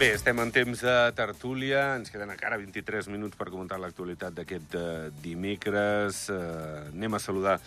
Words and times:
Bé, 0.00 0.14
estem 0.16 0.38
en 0.40 0.48
temps 0.48 0.80
de 0.80 0.92
tertúlia. 1.12 1.80
Ens 1.98 2.08
queden 2.08 2.30
encara 2.32 2.56
23 2.56 3.10
minuts 3.12 3.36
per 3.36 3.50
comentar 3.52 3.76
l'actualitat 3.82 4.32
d'aquest 4.32 4.76
uh, 4.78 5.10
dimecres. 5.20 6.22
Uh, 6.32 6.86
anem 6.88 7.18
a 7.18 7.20
saludar 7.20 7.58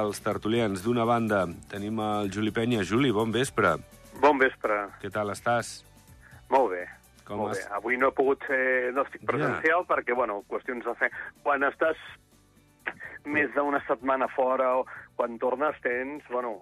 els 0.00 0.18
tertulians. 0.24 0.82
D'una 0.82 1.06
banda, 1.06 1.44
tenim 1.70 2.00
el 2.02 2.32
Juli 2.34 2.50
Penya. 2.50 2.82
Juli, 2.82 3.12
bon 3.14 3.30
vespre. 3.30 3.76
Bon 4.18 4.40
vespre. 4.42 4.80
Què 4.98 5.12
tal 5.14 5.30
estàs? 5.30 5.84
Molt 6.50 6.72
bé. 6.74 6.82
Com 7.28 7.44
molt 7.44 7.54
has- 7.54 7.62
bé. 7.62 7.70
Avui 7.78 8.00
no 8.00 8.10
he 8.10 8.16
pogut 8.18 8.42
ser... 8.50 8.90
No 8.96 9.06
estic 9.06 9.22
Ja. 9.22 9.30
presencial 9.30 9.86
perquè, 9.86 10.16
bueno, 10.18 10.42
qüestions 10.50 10.82
de 10.82 10.96
fer... 10.98 11.12
Quan 11.46 11.62
estàs 11.62 12.00
més 13.26 13.50
d'una 13.54 13.80
setmana 13.86 14.28
fora 14.34 14.70
o 14.80 14.86
quan 15.18 15.38
tornes 15.42 15.74
tens, 15.82 16.22
bueno, 16.30 16.54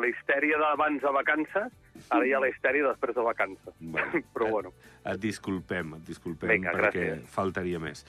la 0.00 0.06
histèria 0.10 0.58
d'abans 0.58 1.00
de 1.02 1.12
vacances, 1.14 1.72
ara 2.10 2.26
hi 2.26 2.32
ha 2.34 2.40
la 2.42 2.48
histèria 2.50 2.88
després 2.88 3.14
de 3.14 3.22
vacances. 3.22 3.74
Bueno, 3.80 4.22
Però, 4.34 4.48
bueno, 4.50 4.72
Et 5.04 5.20
disculpem, 5.22 5.94
et 5.96 6.06
disculpem, 6.06 6.50
Vinga, 6.50 6.72
perquè 6.76 7.04
gràcies. 7.06 7.28
faltaria 7.32 7.78
més. 7.80 8.02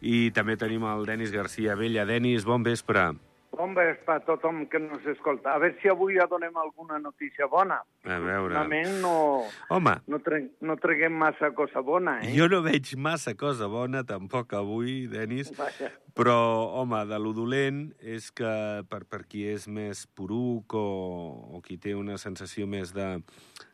I 0.00 0.30
també 0.30 0.56
tenim 0.56 0.84
el 0.88 1.04
Denis 1.06 1.32
Garcia 1.34 1.74
Vella. 1.76 2.06
Denis, 2.08 2.44
bon 2.48 2.62
vespre. 2.62 3.10
Bon 3.10 3.16
vespre 3.16 3.27
a 3.58 4.20
tothom 4.20 4.66
que 4.68 4.78
nos 4.78 5.04
escolta. 5.06 5.54
A 5.54 5.58
veure 5.58 5.76
si 5.82 5.88
avui 5.88 6.16
ja 6.16 6.26
donem 6.26 6.56
alguna 6.56 6.98
notícia 6.98 7.46
bona. 7.46 7.82
A 8.04 8.18
veure... 8.18 8.54
Últimament 8.54 9.00
no, 9.02 9.44
Home, 9.70 9.96
no, 10.06 10.20
tre 10.20 10.44
no 10.60 10.76
treguem 10.76 11.12
massa 11.12 11.50
cosa 11.54 11.82
bona, 11.82 12.20
eh? 12.22 12.34
jo 12.36 12.48
no 12.48 12.62
veig 12.62 12.94
massa 12.96 13.34
cosa 13.34 13.68
bona, 13.68 14.04
tampoc 14.04 14.54
avui, 14.54 15.06
Denis, 15.10 15.50
Vaja. 15.56 15.90
Però, 16.18 16.34
home, 16.80 17.04
de 17.06 17.18
lo 17.22 17.30
dolent 17.30 17.92
és 18.02 18.32
que 18.34 18.50
per, 18.90 19.04
per 19.06 19.20
qui 19.30 19.44
és 19.46 19.68
més 19.70 20.00
poruc 20.18 20.74
o, 20.74 20.88
o 21.54 21.60
qui 21.62 21.76
té 21.78 21.94
una 21.94 22.16
sensació 22.18 22.66
més 22.66 22.90
de, 22.96 23.06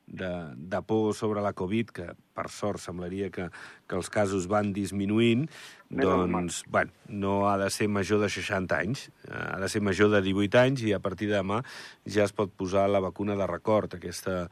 de, 0.06 0.30
de 0.56 0.82
por 0.82 1.14
sobre 1.14 1.42
la 1.42 1.52
Covid, 1.52 1.90
que 1.94 2.06
per 2.34 2.48
sort 2.50 2.82
semblaria 2.82 3.30
que, 3.32 3.48
que 3.88 3.96
els 3.96 4.10
casos 4.10 4.48
van 4.50 4.72
disminuint, 4.76 5.46
Menys 5.94 6.32
doncs, 6.32 6.62
bueno, 6.68 6.90
no 7.08 7.34
ha 7.48 7.56
de 7.58 7.68
ser 7.70 7.86
major 7.88 8.20
de 8.20 8.28
60 8.28 8.76
anys, 8.76 9.08
eh, 9.28 9.36
ha 9.36 9.60
de 9.62 9.68
ser 9.70 9.82
major 9.82 10.10
de 10.10 10.20
18 10.24 10.58
anys 10.58 10.82
i 10.82 10.94
a 10.96 11.00
partir 11.00 11.28
de 11.30 11.38
demà 11.38 11.60
ja 12.04 12.24
es 12.26 12.34
pot 12.34 12.50
posar 12.50 12.88
la 12.90 13.02
vacuna 13.04 13.36
de 13.38 13.46
record, 13.46 13.94
aquesta 13.94 14.48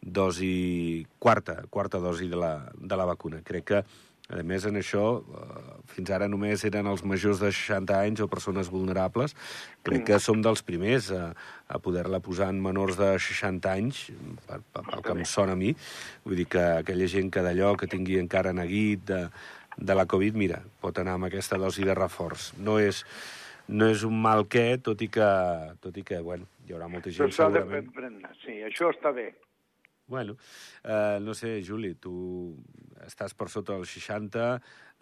dosi, 0.00 1.06
quarta, 1.18 1.62
quarta 1.70 2.00
dosi 2.00 2.28
de 2.32 2.40
la, 2.40 2.54
de 2.72 2.96
la 2.96 3.04
vacuna. 3.04 3.42
Crec 3.44 3.64
que 3.64 3.84
a 4.28 4.42
més, 4.42 4.64
en 4.66 4.74
això, 4.74 5.04
eh, 5.22 5.74
fins 5.92 6.10
ara 6.10 6.26
només 6.26 6.64
eren 6.66 6.88
els 6.90 7.04
majors 7.06 7.38
de 7.38 7.52
60 7.54 7.94
anys 7.94 8.22
o 8.24 8.26
persones 8.26 8.70
vulnerables. 8.72 9.36
Crec 9.86 10.04
que 10.08 10.18
som 10.18 10.42
dels 10.42 10.64
primers 10.66 11.12
a, 11.14 11.30
a 11.68 11.78
poder-la 11.78 12.18
posar 12.20 12.48
en 12.50 12.58
menors 12.62 12.98
de 12.98 13.12
60 13.22 13.70
anys, 13.70 14.10
per, 14.48 14.60
per, 14.72 14.82
pel 14.90 15.04
que 15.06 15.14
em 15.14 15.24
sona 15.24 15.54
a 15.54 15.60
mi. 15.60 15.76
Vull 16.24 16.42
dir 16.42 16.48
que 16.50 16.64
aquella 16.82 17.06
gent 17.06 17.30
que 17.30 17.44
d'allò, 17.46 17.76
que 17.78 17.86
tingui 17.86 18.18
encara 18.18 18.52
neguit 18.56 19.06
de, 19.06 19.22
de 19.78 19.94
la 19.94 20.08
Covid, 20.10 20.34
mira, 20.34 20.58
pot 20.82 20.98
anar 20.98 21.14
amb 21.20 21.30
aquesta 21.30 21.58
dosi 21.62 21.86
de 21.86 21.94
reforç. 21.94 22.50
No 22.58 22.80
és, 22.82 23.04
no 23.68 23.86
és 23.94 24.02
un 24.02 24.18
mal 24.26 24.48
què, 24.50 24.72
tot 24.82 25.06
i 25.06 25.10
que, 25.12 25.30
tot 25.78 25.94
i 25.94 26.02
que 26.06 26.18
bueno, 26.18 26.50
hi 26.66 26.74
haurà 26.74 26.90
molta 26.90 27.14
gent 27.14 27.30
s'ha 27.30 27.46
de 27.52 27.62
segurament... 27.62 27.94
prendre, 27.94 28.34
sí, 28.42 28.58
això 28.66 28.90
està 28.90 29.14
bé. 29.14 29.30
Bueno, 30.08 30.36
eh, 30.84 31.18
no 31.20 31.34
sé, 31.34 31.60
Juli, 31.66 31.94
tu 31.98 32.12
estàs 33.06 33.34
per 33.34 33.48
sota 33.50 33.74
dels 33.74 33.90
60, 33.90 34.44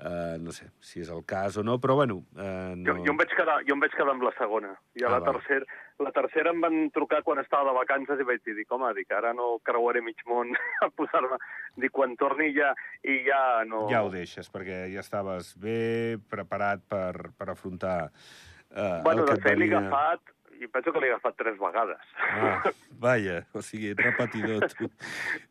eh, 0.01 0.37
no 0.41 0.53
sé 0.57 0.71
si 0.81 1.03
és 1.05 1.11
el 1.13 1.21
cas 1.29 1.59
o 1.61 1.65
no, 1.67 1.77
però 1.79 1.95
bueno... 1.99 2.23
Eh, 2.37 2.73
no... 2.77 2.87
jo, 2.89 3.05
jo, 3.05 3.13
em 3.13 3.21
vaig 3.21 3.35
quedar, 3.37 3.59
jo 3.69 3.77
em 3.77 3.83
vaig 3.85 3.93
quedar 3.93 4.15
amb 4.15 4.25
la 4.25 4.33
segona. 4.39 4.73
I 4.97 5.05
a 5.05 5.11
Ah, 5.11 5.13
la, 5.13 5.19
val. 5.21 5.37
tercera, 5.37 5.69
la 6.01 6.13
tercera 6.17 6.55
em 6.57 6.65
van 6.65 6.79
trucar 6.97 7.21
quan 7.27 7.43
estava 7.43 7.69
de 7.69 7.77
vacances 7.77 8.21
i 8.21 8.27
vaig 8.31 8.41
dir, 8.49 8.65
home, 8.73 8.95
dic, 8.97 9.13
ara 9.13 9.35
no 9.37 9.59
creuaré 9.63 10.01
mig 10.03 10.25
món 10.27 10.57
a 10.87 10.89
posar-me... 10.89 11.37
Dic, 11.77 11.93
quan 11.93 12.17
torni 12.17 12.55
ja... 12.57 12.73
I 13.05 13.21
ja 13.29 13.43
no... 13.69 13.85
Ja 13.93 14.03
ho 14.07 14.11
deixes, 14.13 14.49
perquè 14.49 14.87
ja 14.95 15.05
estaves 15.05 15.53
bé 15.61 16.17
preparat 16.33 16.81
per, 16.89 17.29
per 17.37 17.51
afrontar 17.53 17.99
eh, 18.09 19.01
Bueno, 19.05 19.29
de 19.29 19.37
et 19.37 19.45
fet, 19.45 19.59
l'he 19.61 19.69
agafat, 19.69 20.33
i 20.65 20.69
penso 20.73 20.93
que 20.93 21.01
l'he 21.03 21.13
agafat 21.13 21.37
tres 21.41 21.59
vegades. 21.61 22.01
Ah, 22.33 22.63
vaja, 23.07 23.43
o 23.53 23.63
sigui, 23.63 23.93
repetidor, 23.99 24.67
tu. 24.73 24.89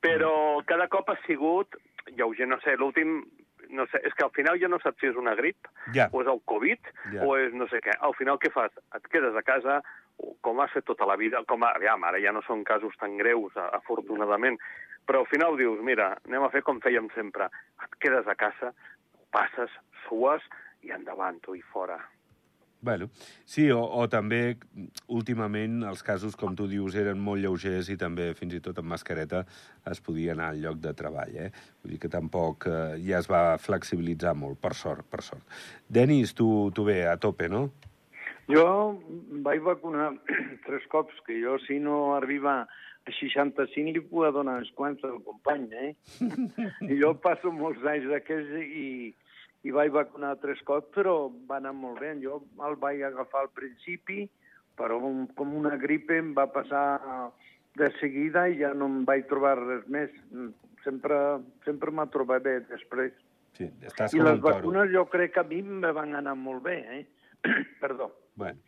Però 0.02 0.34
cada 0.66 0.90
cop 0.92 1.10
ha 1.14 1.18
sigut, 1.28 1.78
lleuger, 2.18 2.50
no 2.50 2.60
sé, 2.66 2.76
l'últim... 2.78 3.22
No 3.74 3.88
sé, 3.90 3.98
és 4.06 4.14
que 4.14 4.22
al 4.26 4.30
final 4.36 4.60
ja 4.62 4.68
no 4.70 4.78
saps 4.84 5.00
si 5.02 5.08
és 5.08 5.16
una 5.18 5.32
grip, 5.40 5.66
Ja. 5.96 6.06
o 6.14 6.20
és 6.22 6.28
el 6.30 6.42
Covid, 6.46 6.90
Ja. 7.14 7.24
o 7.26 7.38
és 7.40 7.54
no 7.58 7.66
sé 7.72 7.80
què. 7.82 7.96
Al 8.06 8.14
final 8.14 8.38
què 8.38 8.52
fas? 8.54 8.70
Et 8.94 9.08
quedes 9.10 9.34
a 9.40 9.42
casa, 9.42 9.80
com 10.46 10.60
has 10.62 10.70
fet 10.76 10.86
tota 10.86 11.08
la 11.10 11.16
vida, 11.18 11.40
com 11.50 11.64
a, 11.66 11.72
aviam, 11.80 12.04
ara 12.06 12.20
ja 12.22 12.34
no 12.36 12.44
són 12.46 12.62
casos 12.68 12.94
tan 13.02 13.16
greus, 13.18 13.56
afortunadament, 13.58 14.60
però 15.08 15.24
al 15.24 15.30
final 15.32 15.58
dius, 15.58 15.80
mira, 15.82 16.12
anem 16.28 16.44
a 16.46 16.52
fer 16.54 16.62
com 16.62 16.84
fèiem 16.84 17.08
sempre. 17.16 17.48
Et 17.88 17.96
quedes 18.04 18.28
a 18.30 18.36
casa, 18.36 18.74
passes, 19.34 19.72
sues, 20.06 20.44
i 20.84 20.92
endavant, 20.94 21.40
tu 21.42 21.56
i 21.58 21.64
fora. 21.74 21.98
Bueno, 22.84 23.08
sí, 23.48 23.70
o, 23.72 23.80
o 23.80 24.10
també, 24.12 24.58
últimament, 25.08 25.78
els 25.88 26.02
casos, 26.04 26.36
com 26.36 26.52
tu 26.60 26.66
dius, 26.68 26.98
eren 27.00 27.22
molt 27.24 27.40
lleugers 27.40 27.88
i 27.94 27.96
també, 27.96 28.26
fins 28.36 28.58
i 28.58 28.60
tot 28.66 28.82
amb 28.82 28.92
mascareta, 28.92 29.46
es 29.88 30.02
podia 30.04 30.34
anar 30.34 30.50
al 30.52 30.60
lloc 30.66 30.82
de 30.84 30.92
treball, 31.00 31.32
eh? 31.46 31.48
Vull 31.80 31.96
dir 31.96 32.02
que 32.04 32.12
tampoc 32.12 32.68
eh, 32.68 32.98
ja 33.06 33.22
es 33.24 33.32
va 33.32 33.56
flexibilitzar 33.56 34.36
molt, 34.36 34.60
per 34.60 34.74
sort, 34.76 35.08
per 35.08 35.24
sort. 35.24 35.48
Denis, 35.88 36.36
tu, 36.36 36.50
tu 36.76 36.84
bé, 36.90 37.06
a 37.08 37.16
tope, 37.16 37.48
no? 37.48 37.70
Jo 38.52 38.68
vaig 39.48 39.64
vacunar 39.64 40.12
tres 40.68 40.84
cops, 40.92 41.24
que 41.24 41.40
jo 41.40 41.56
si 41.64 41.80
no 41.80 42.18
arriba 42.18 42.66
a 43.08 43.16
65 43.16 43.96
li 43.96 44.04
puc 44.12 44.28
donar 44.36 44.60
uns 44.60 44.76
quants 44.76 45.08
al 45.08 45.22
company, 45.24 45.72
eh? 45.72 45.92
I 46.92 47.00
jo 47.00 47.16
passo 47.24 47.56
molts 47.56 47.80
anys 47.88 48.12
d'aquells 48.12 48.52
i, 48.60 49.14
i 49.64 49.72
vaig 49.72 49.92
vacunar 49.96 50.36
tres 50.42 50.62
cops, 50.68 50.90
però 50.96 51.16
va 51.50 51.60
anar 51.62 51.74
molt 51.78 52.02
bé. 52.04 52.14
Jo 52.24 52.42
el 52.68 52.76
vaig 52.82 53.04
agafar 53.08 53.46
al 53.46 53.52
principi, 53.56 54.26
però 54.80 55.00
com, 55.00 55.26
com 55.38 55.56
una 55.60 55.78
gripe 55.80 56.18
em 56.20 56.34
va 56.38 56.50
passar 56.52 56.86
de 57.80 57.90
seguida 58.00 58.48
i 58.50 58.60
ja 58.60 58.74
no 58.78 58.90
em 58.92 59.04
vaig 59.08 59.28
trobar 59.30 59.56
res 59.62 59.88
més. 59.88 60.12
Sempre, 60.84 61.18
sempre 61.64 61.94
m'ha 61.96 62.10
trobat 62.12 62.44
bé 62.44 62.58
després. 62.68 63.16
Sí, 63.56 63.70
estàs 63.88 64.16
I 64.18 64.24
les 64.26 64.42
vacunes 64.44 64.92
jo 64.92 65.06
crec 65.12 65.36
que 65.36 65.44
a 65.44 65.48
mi 65.48 65.62
me 65.64 65.94
van 65.96 66.18
anar 66.20 66.34
molt 66.36 66.66
bé, 66.66 66.78
eh? 66.98 67.04
Perdó. 67.84 68.10
Bueno, 68.36 68.60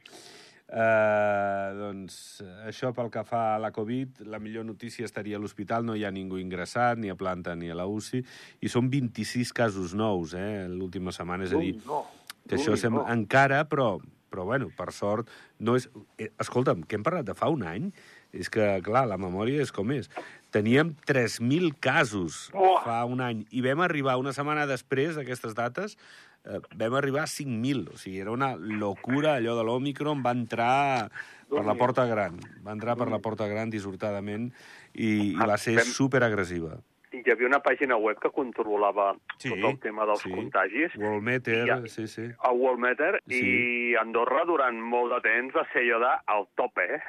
uh, 0.72 1.76
doncs 1.78 2.18
això 2.66 2.92
pel 2.96 3.12
que 3.14 3.24
fa 3.28 3.44
a 3.56 3.62
la 3.62 3.72
Covid, 3.76 4.24
la 4.32 4.40
millor 4.42 4.66
notícia 4.66 5.06
estaria 5.06 5.38
a 5.38 5.42
l'hospital, 5.42 5.86
no 5.86 5.96
hi 5.96 6.06
ha 6.06 6.14
ningú 6.14 6.40
ingressat, 6.42 7.00
ni 7.02 7.12
a 7.12 7.18
planta 7.20 7.56
ni 7.56 7.70
a 7.72 7.78
la 7.78 7.88
UCI, 7.90 8.24
i 8.62 8.72
són 8.72 8.90
26 8.94 9.54
casos 9.56 9.96
nous, 9.98 10.36
eh, 10.38 10.66
l'última 10.72 11.14
setmana, 11.16 11.46
és 11.48 11.56
a 11.56 11.62
dir, 11.62 11.76
Ui, 11.78 11.88
no. 11.88 12.04
que 12.48 12.60
això 12.60 12.76
Ui, 12.76 12.82
sembla... 12.82 13.06
no. 13.06 13.14
Encara, 13.14 13.64
però, 13.70 13.96
però 14.32 14.48
bueno, 14.50 14.72
per 14.76 14.92
sort, 14.96 15.32
no 15.60 15.78
és... 15.80 15.90
Eh, 16.18 16.32
escolta'm, 16.42 16.84
que 16.84 17.00
hem 17.00 17.06
parlat 17.06 17.28
de 17.28 17.38
fa 17.38 17.52
un 17.54 17.64
any? 17.68 17.92
És 18.36 18.50
que, 18.52 18.66
clar, 18.84 19.06
la 19.08 19.16
memòria 19.22 19.64
és 19.64 19.72
com 19.72 19.94
és. 19.96 20.10
Teníem 20.52 20.94
3.000 21.08 21.72
casos 21.84 22.50
Oh! 22.56 22.78
fa 22.84 23.02
un 23.08 23.22
any 23.24 23.46
i 23.56 23.64
vam 23.64 23.82
arribar 23.84 24.18
una 24.20 24.34
setmana 24.36 24.68
després 24.68 25.16
d'aquestes 25.16 25.56
dates 25.56 25.96
eh, 26.46 26.60
vam 26.78 26.96
arribar 27.00 27.24
a 27.24 27.32
5.000. 27.32 27.90
O 27.94 27.98
sigui, 27.98 28.20
era 28.22 28.32
una 28.32 28.56
locura 28.56 29.36
allò 29.36 29.56
de 29.58 29.64
l'Omicron. 29.68 30.22
Va 30.26 30.32
entrar 30.32 31.10
per 31.50 31.64
la 31.66 31.76
porta 31.76 32.06
gran. 32.10 32.40
Va 32.66 32.72
entrar 32.74 32.96
per 32.98 33.10
la 33.12 33.20
porta 33.20 33.48
gran 33.48 33.70
dissortadament 33.70 34.52
i, 34.94 35.32
i 35.34 35.36
va 35.38 35.58
ser 35.58 35.80
superagressiva. 35.86 36.78
Hi 37.16 37.22
havia 37.32 37.48
una 37.48 37.62
pàgina 37.64 37.96
web 37.96 38.18
que 38.20 38.28
controlava 38.36 39.14
Sí, 39.40 39.48
tot 39.48 39.62
el 39.70 39.78
tema 39.80 40.04
dels 40.06 40.20
sí. 40.26 40.32
contagis, 40.36 40.96
Worldmeter, 41.00 41.62
Ja. 41.70 41.78
sí, 41.88 42.08
sí. 42.12 42.26
a 42.44 42.52
Worldmeter 42.52 43.22
Sí. 43.30 43.40
i 43.40 43.96
Andorra 43.96 44.44
durant 44.46 44.76
molt 44.82 45.14
de 45.14 45.22
temps 45.24 45.56
va 45.56 45.64
ser 45.72 45.86
allò 45.86 46.02
de 46.04 46.12
al 46.34 46.44
tope, 46.60 46.84
eh? 46.98 47.00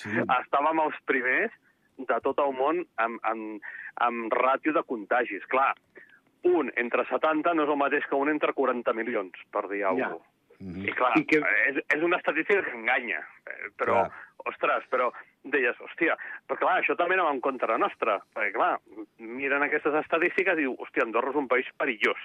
Sí. 0.00 0.08
Estàvem 0.40 0.80
els 0.86 0.96
primers 1.04 1.52
de 1.98 2.16
tot 2.24 2.40
el 2.40 2.54
món 2.56 2.80
amb, 2.96 3.20
amb, 3.22 3.60
amb 4.00 4.32
ràtio 4.32 4.72
de 4.72 4.82
contagis. 4.88 5.44
Clar, 5.52 5.74
un 6.44 6.72
entre 6.76 7.04
70 7.08 7.54
no 7.54 7.64
és 7.64 7.70
el 7.70 7.76
mateix 7.80 8.06
que 8.06 8.14
un 8.16 8.28
entre 8.28 8.52
40 8.52 8.92
milions, 8.92 9.32
per 9.50 9.66
dir 9.68 9.80
Ja. 9.80 9.88
alguna 9.88 10.10
cosa. 10.10 10.30
Mhm. 10.60 10.84
I 10.88 10.92
clar, 10.92 11.12
I 11.18 11.24
que- 11.26 11.42
és, 11.68 11.76
és 11.88 12.02
una 12.02 12.16
estadística 12.16 12.62
que 12.62 12.70
enganya, 12.70 13.18
eh, 13.46 13.70
però, 13.76 14.06
Clar. 14.06 14.10
ostres, 14.46 14.84
però 14.88 15.10
deies, 15.42 15.76
hòstia, 15.80 16.16
però 16.46 16.58
clar, 16.58 16.80
això 16.82 16.96
també 16.96 17.14
anava 17.14 17.32
en 17.32 17.40
contra 17.40 17.76
nostra, 17.76 18.20
perquè 18.34 18.52
clar, 18.52 18.78
miren 19.18 19.62
aquestes 19.62 19.92
estadístiques 19.94 20.54
i 20.56 20.60
diu, 20.62 20.76
hòstia, 20.78 21.02
Andorra 21.02 21.30
és 21.30 21.36
un 21.36 21.48
país 21.48 21.66
perillós. 21.76 22.20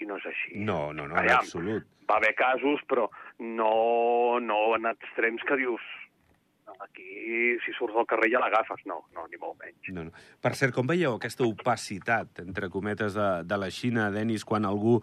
I 0.00 0.06
no 0.06 0.16
és 0.16 0.26
així. 0.26 0.56
No, 0.56 0.92
no, 0.92 1.06
no, 1.06 1.14
en 1.14 1.20
Aviam, 1.20 1.38
absolut. 1.38 1.84
Va 2.10 2.16
haver 2.16 2.34
casos, 2.34 2.80
però 2.88 3.08
no, 3.38 4.40
no 4.40 4.74
en 4.74 4.86
extrems 4.86 5.42
que 5.44 5.56
dius, 5.56 5.80
aquí, 6.80 7.56
si 7.64 7.74
surts 7.76 7.96
al 8.00 8.08
carrer 8.10 8.30
ja 8.32 8.42
l'agafes. 8.42 8.84
No, 8.90 9.02
no, 9.14 9.26
ni 9.30 9.40
molt 9.40 9.58
menys. 9.62 9.90
No, 9.94 10.06
no. 10.08 10.24
Per 10.42 10.54
cert, 10.58 10.74
com 10.76 10.88
veieu 10.90 11.16
aquesta 11.18 11.46
opacitat, 11.46 12.42
entre 12.44 12.70
cometes, 12.72 13.14
de, 13.14 13.28
de 13.46 13.60
la 13.60 13.70
Xina, 13.74 14.10
Denis, 14.14 14.46
quan 14.48 14.66
algú 14.68 15.00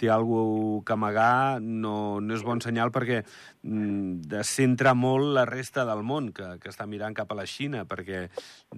té 0.00 0.08
alguna 0.08 0.80
que 0.86 0.94
amagar, 0.94 1.60
no, 1.60 2.20
no 2.24 2.34
és 2.36 2.44
bon 2.46 2.60
senyal 2.64 2.92
perquè 2.94 3.20
mm, 3.20 4.22
descentra 4.30 4.94
molt 4.96 5.34
la 5.36 5.44
resta 5.48 5.84
del 5.88 6.02
món 6.06 6.30
que, 6.36 6.54
que 6.62 6.70
està 6.72 6.86
mirant 6.88 7.16
cap 7.16 7.30
a 7.32 7.36
la 7.36 7.46
Xina, 7.48 7.84
perquè 7.88 8.24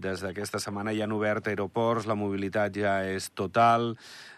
des 0.02 0.24
d'aquesta 0.24 0.58
setmana 0.62 0.94
ja 0.96 1.06
han 1.06 1.14
obert 1.14 1.46
aeroports, 1.50 2.08
la 2.10 2.18
mobilitat 2.18 2.74
ja 2.74 2.96
és 3.06 3.30
total, 3.38 3.92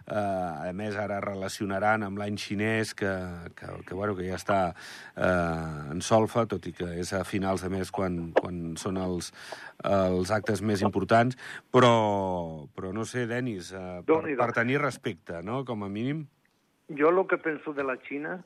eh, 0.07 0.69
a 0.69 0.73
més 0.77 0.99
ara 1.01 1.21
relacionaran 1.25 2.05
amb 2.05 2.21
l'any 2.21 2.37
xinès 2.41 2.93
que, 2.99 3.13
que, 3.57 3.71
que, 3.87 3.95
bueno, 3.95 4.17
que 4.19 4.29
ja 4.29 4.37
està 4.37 4.61
eh, 4.73 5.95
en 5.95 6.05
solfa, 6.05 6.45
tot 6.51 6.69
i 6.69 6.75
que 6.77 6.91
és 7.01 7.15
a 7.17 7.25
finals 7.25 7.65
de 7.65 7.73
mes 7.73 7.91
quan, 7.95 8.35
quan 8.37 8.77
són 8.81 9.01
els, 9.01 9.33
els 9.89 10.35
actes 10.35 10.61
més 10.61 10.85
importants, 10.85 11.39
però, 11.73 12.69
però 12.77 12.93
no 12.93 13.09
sé, 13.09 13.27
Denis, 13.31 13.73
eh, 13.73 14.01
per, 14.07 14.23
per 14.37 14.53
tenir 14.57 14.83
respecte, 14.83 15.41
no?, 15.43 15.65
com 15.65 15.87
a 15.87 15.93
mínim. 15.93 16.27
Jo 16.89 17.09
el 17.09 17.27
que 17.27 17.39
penso 17.39 17.73
de 17.73 17.85
la 17.85 17.97
Xina, 18.09 18.43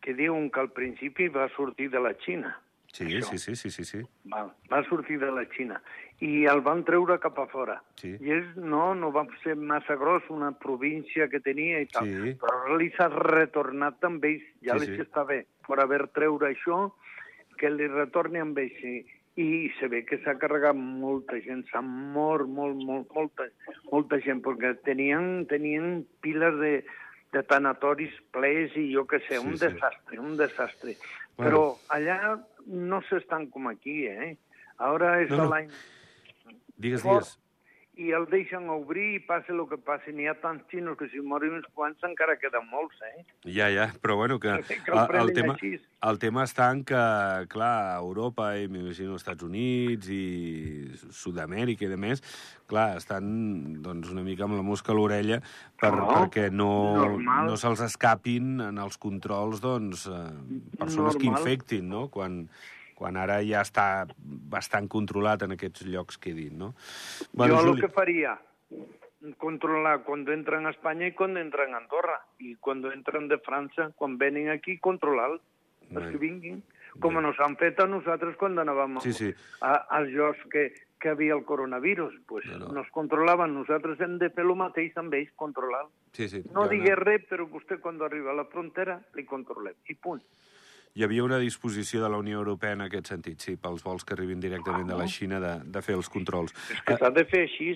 que 0.00 0.14
diuen 0.14 0.50
que 0.50 0.60
al 0.60 0.70
principi 0.72 1.28
va 1.28 1.48
sortir 1.56 1.90
de 1.90 2.00
la 2.00 2.14
Xina. 2.14 2.58
Sí, 2.92 3.04
això. 3.06 3.30
sí, 3.30 3.38
sí, 3.38 3.56
sí, 3.56 3.70
sí, 3.70 3.84
sí. 3.84 4.00
Va, 4.28 4.42
va 4.70 4.82
sortir 4.84 5.18
de 5.18 5.30
la 5.32 5.46
Xina 5.48 5.78
i 6.20 6.44
el 6.44 6.60
van 6.60 6.82
treure 6.84 7.16
cap 7.18 7.38
a 7.40 7.46
fora. 7.48 7.78
Sí. 7.96 8.10
I 8.20 8.34
ells 8.36 8.56
no, 8.56 8.94
no 8.94 9.10
va 9.12 9.24
ser 9.42 9.56
massa 9.56 9.96
gros, 9.96 10.22
una 10.30 10.52
província 10.58 11.28
que 11.28 11.40
tenia 11.40 11.80
i 11.80 11.86
tal, 11.86 12.04
Sí. 12.06 12.34
però 12.38 12.76
li 12.76 12.90
s'ha 12.96 13.08
retornat 13.08 14.04
amb 14.04 14.24
ells, 14.24 14.44
ja 14.62 14.76
Sí, 14.78 14.86
sí, 14.86 14.92
sí. 14.92 14.96
sí. 14.96 15.02
està 15.08 15.24
bé, 15.26 15.46
per 15.66 15.80
haver 15.80 16.06
treure 16.12 16.50
això, 16.52 16.92
que 17.58 17.70
li 17.70 17.88
retorni 17.88 18.38
amb 18.38 18.58
ells. 18.58 18.78
I, 18.84 19.06
i 19.40 19.70
se 19.80 19.88
ve 19.88 20.04
que 20.04 20.18
s'ha 20.22 20.36
carregat 20.38 20.76
molta 20.76 21.40
gent, 21.40 21.64
s'ha 21.72 21.80
mort 21.80 22.46
molt, 22.46 22.76
molt, 22.76 23.08
molta, 23.16 23.48
molta 23.90 24.20
gent, 24.20 24.42
perquè 24.44 24.74
tenien, 24.84 25.46
tenien 25.48 26.04
piles 26.20 26.58
de, 26.60 26.84
de 27.32 27.42
tanatoris 27.48 28.12
plens 28.30 28.74
i 28.76 28.90
jo 28.94 29.06
què 29.08 29.20
sé, 29.26 29.38
Sí, 29.38 29.46
un 29.46 29.56
sí. 29.56 29.66
desastre, 29.66 30.18
un 30.20 30.36
desastre. 30.36 30.96
Bueno. 31.36 31.44
Però 31.44 31.62
allà 31.96 32.18
no 32.66 33.00
s'estan 33.08 33.46
com 33.50 33.68
aquí, 33.68 34.06
eh? 34.06 34.36
Ara 34.78 35.22
és 35.22 35.30
No, 35.30 35.44
no. 35.44 35.48
l'any 35.50 35.68
Digues, 36.76 37.02
digues. 37.02 37.38
I 38.00 38.08
el 38.16 38.24
deixen 38.30 38.70
obrir 38.72 39.04
i 39.14 39.18
passa 39.20 39.52
el 39.52 39.60
que 39.68 39.76
passi. 39.76 40.14
N'hi 40.16 40.24
ha 40.30 40.32
tants 40.40 40.64
xinos 40.72 40.96
que 40.96 41.10
si 41.12 41.20
moren 41.20 41.58
uns 41.58 41.66
quants 41.76 42.00
encara 42.08 42.38
queden 42.40 42.64
molts, 42.70 42.96
eh? 43.04 43.24
Ja, 43.52 43.66
ja, 43.68 43.90
però 44.00 44.16
bueno, 44.16 44.38
que, 44.40 44.54
Que 44.86 44.92
el 44.96 45.20
el, 45.20 45.32
tema, 45.36 45.52
així. 45.58 45.74
el 46.08 46.18
tema 46.22 46.46
està 46.48 46.70
en 46.72 46.80
que, 46.88 47.02
clar, 47.52 47.98
Europa 48.00 48.48
i 48.56 48.66
m'imagino 48.72 49.12
els 49.12 49.20
Estats 49.26 49.44
Units 49.44 50.08
i 50.08 50.22
Sud-amèrica 51.12 51.84
i 51.84 51.92
de 51.92 52.00
més, 52.00 52.24
clar, 52.66 52.96
estan 52.96 53.28
doncs, 53.84 54.08
una 54.10 54.24
mica 54.24 54.48
amb 54.48 54.56
la 54.56 54.64
mosca 54.64 54.92
a 54.92 54.96
l'orella 54.96 55.42
per, 55.78 55.92
No, 55.92 56.08
perquè 56.14 56.48
no, 56.50 56.70
normal. 56.96 57.50
no 57.52 57.56
se'ls 57.60 57.84
escapin 57.84 58.56
en 58.72 58.78
els 58.80 58.96
controls 58.96 59.60
doncs, 59.60 60.06
eh, 60.08 60.28
persones 60.80 61.16
que 61.20 61.28
Normal. 61.28 61.42
infectin, 61.44 61.88
no?, 61.92 62.08
quan, 62.08 62.46
quan 63.02 63.18
ara 63.18 63.40
ja 63.42 63.64
està 63.66 64.06
bastant 64.54 64.86
controlat 64.88 65.42
en 65.42 65.56
aquests 65.56 65.82
llocs 65.90 66.18
que 66.22 66.30
he 66.30 66.36
dit, 66.38 66.52
no? 66.54 66.72
jo 67.34 67.48
el 67.48 67.56
Juli, 67.72 67.80
que 67.82 67.88
faria, 67.90 68.36
controlar 69.38 70.02
cuando 70.04 70.32
entran 70.32 70.66
a 70.66 70.70
España 70.70 71.06
y 71.06 71.12
cuando 71.12 71.40
entran 71.40 71.74
a 71.74 71.78
Andorra. 71.78 72.20
Y 72.38 72.54
cuando 72.56 72.92
entran 72.92 73.28
de 73.28 73.38
França, 73.38 73.90
quan 73.96 74.18
venen 74.18 74.50
aquí, 74.50 74.78
controlar 74.78 75.30
els 75.92 76.06
que 76.10 76.18
vinguin. 76.18 76.62
Com 77.00 77.16
nos 77.24 77.38
han 77.40 77.54
fet 77.56 77.78
a 77.80 77.86
nosaltres 77.88 78.36
quan 78.36 78.58
anàvem 78.60 78.98
Sí, 79.00 79.12
sí. 79.16 79.30
A, 79.64 79.72
als 79.96 80.10
llocs 80.12 80.42
que, 80.52 80.66
que 81.00 81.08
havia 81.08 81.32
el 81.34 81.44
coronavirus. 81.48 82.14
Pues 82.28 82.44
No, 82.46 82.58
no. 82.66 82.72
nos 82.80 82.90
controlaven. 82.92 83.54
Nosaltres 83.54 84.00
hem 84.04 84.18
de 84.20 84.28
fer 84.30 84.44
el 84.44 84.54
mateix 84.60 84.96
amb 85.00 85.14
ells, 85.16 85.32
controlar. 85.36 85.86
sí, 86.12 86.28
sí, 86.28 86.42
No 86.52 86.64
ha 86.64 86.68
digués 86.68 86.98
res, 87.00 87.24
però 87.30 87.46
vostè 87.48 87.78
quan 87.80 88.00
arriba 88.02 88.32
a 88.32 88.36
la 88.42 88.44
frontera 88.44 89.00
li 89.16 89.24
controlem. 89.24 89.74
I 89.88 89.94
punt. 89.94 90.20
Hi 90.92 91.06
havia 91.06 91.24
una 91.24 91.38
disposició 91.40 92.02
de 92.02 92.08
la 92.12 92.18
Unió 92.20 92.42
Europea 92.42 92.76
en 92.76 92.84
aquest 92.84 93.08
sentit, 93.08 93.40
sí, 93.40 93.56
pels 93.56 93.80
vols 93.84 94.04
que 94.04 94.12
arribin 94.12 94.42
directament 94.42 94.90
de 94.90 94.98
la 94.98 95.06
Xina 95.08 95.38
de, 95.40 95.54
de 95.64 95.80
fer 95.84 95.96
els 95.96 96.10
controls. 96.12 96.52
És 96.74 96.82
que 96.84 96.98
s'ha 97.00 97.08
de 97.16 97.24
fer 97.30 97.46
així. 97.46 97.72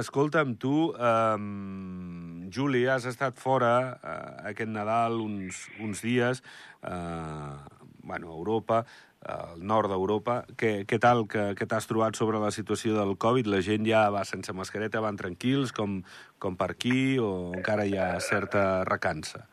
Escolta'm, 0.00 0.56
tu, 0.58 0.90
um, 0.98 2.48
Juli, 2.50 2.82
has 2.90 3.06
estat 3.06 3.38
fora 3.38 3.70
uh, 3.94 4.16
aquest 4.50 4.72
Nadal 4.74 5.20
uns, 5.22 5.62
uns 5.78 6.02
dies, 6.02 6.42
uh, 6.82 7.54
bueno, 8.02 8.32
a 8.32 8.34
Europa, 8.34 8.82
al 9.30 9.62
nord 9.62 9.94
d'Europa. 9.94 10.40
Què, 10.58 10.72
què 10.90 10.98
tal, 10.98 11.28
que, 11.30 11.52
que 11.54 11.70
t'has 11.70 11.86
trobat 11.86 12.18
sobre 12.18 12.42
la 12.42 12.50
situació 12.50 12.98
del 12.98 13.14
Covid? 13.14 13.46
La 13.46 13.62
gent 13.62 13.86
ja 13.86 14.08
va 14.10 14.26
sense 14.26 14.50
mascareta, 14.58 15.04
van 15.06 15.18
tranquils, 15.22 15.70
com, 15.70 16.00
com 16.42 16.58
per 16.58 16.72
aquí, 16.74 17.20
o 17.22 17.52
encara 17.54 17.86
hi 17.86 17.94
ha 17.94 18.16
certa 18.18 18.82
recança? 18.90 19.46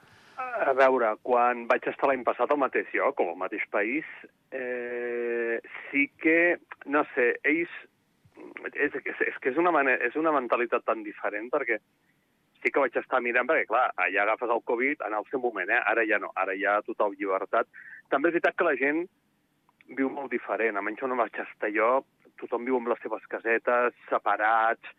A 0.63 0.73
veure, 0.77 1.09
quan 1.27 1.65
vaig 1.67 1.85
estar 1.89 2.07
l'any 2.07 2.23
passat 2.23 2.51
al 2.51 2.61
mateix 2.61 2.87
lloc, 2.95 3.19
o 3.19 3.33
al 3.33 3.39
mateix 3.39 3.63
país, 3.73 4.07
eh, 4.55 5.59
sí 5.89 6.07
que, 6.23 6.57
no 6.85 7.03
sé, 7.15 7.33
ells... 7.43 7.73
És, 8.73 8.95
és, 8.95 9.19
és 9.27 9.35
que 9.39 9.51
és 9.51 9.59
una, 9.61 9.71
manera, 9.71 9.99
és 10.07 10.15
una 10.19 10.31
mentalitat 10.33 10.83
tan 10.87 11.03
diferent, 11.05 11.49
perquè 11.53 11.77
sí 12.63 12.71
que 12.71 12.81
vaig 12.81 12.95
estar 12.97 13.19
mirant, 13.21 13.47
perquè, 13.49 13.67
clar, 13.69 13.89
allà 14.05 14.23
agafes 14.23 14.51
el 14.55 14.63
Covid 14.69 15.03
en 15.07 15.15
el 15.19 15.27
seu 15.29 15.41
moment, 15.43 15.69
eh? 15.69 15.81
ara 15.91 16.05
ja 16.07 16.19
no, 16.23 16.31
ara 16.39 16.55
ja 16.59 16.79
total 16.87 17.15
llibertat. 17.19 17.69
També 18.11 18.31
és 18.31 18.37
veritat 18.37 18.57
que 18.57 18.67
la 18.67 18.75
gent 18.79 19.03
viu 19.97 20.09
molt 20.09 20.31
diferent, 20.31 20.79
almenys 20.79 21.03
on 21.05 21.17
vaig 21.19 21.39
estar 21.43 21.71
jo, 21.75 21.91
tothom 22.41 22.65
viu 22.67 22.79
amb 22.79 22.89
les 22.91 23.03
seves 23.03 23.25
casetes, 23.31 23.95
separats, 24.09 24.95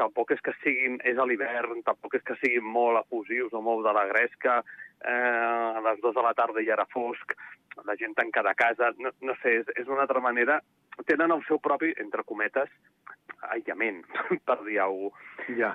tampoc 0.00 0.32
és 0.34 0.40
que 0.44 0.54
siguin, 0.62 0.98
és 1.08 1.18
a 1.18 1.26
l'hivern, 1.28 1.82
tampoc 1.86 2.16
és 2.18 2.24
que 2.26 2.36
siguin 2.40 2.64
molt 2.64 3.02
efusius 3.02 3.52
o 3.52 3.62
molt 3.64 3.86
de 3.86 3.94
la 3.96 4.06
gresca, 4.10 4.60
eh, 5.04 5.78
a 5.78 5.82
les 5.84 6.00
dues 6.02 6.14
de 6.16 6.24
la 6.24 6.34
tarda 6.38 6.64
ja 6.64 6.76
era 6.78 6.88
fosc, 6.92 7.34
la 7.84 7.96
gent 8.00 8.14
tancada 8.18 8.52
a 8.52 8.58
casa, 8.58 8.92
no, 8.98 9.12
no 9.20 9.36
sé, 9.42 9.58
és, 9.62 9.72
és 9.80 9.88
una 9.88 10.04
altra 10.06 10.20
manera, 10.24 10.60
tenen 11.08 11.32
el 11.32 11.42
seu 11.48 11.60
propi, 11.62 11.92
entre 12.02 12.24
cometes, 12.28 12.70
aïllament, 13.52 14.02
per 14.48 14.60
dir 14.66 14.80
alguna 14.84 15.10
cosa. 15.16 15.58
Ja. 15.58 15.72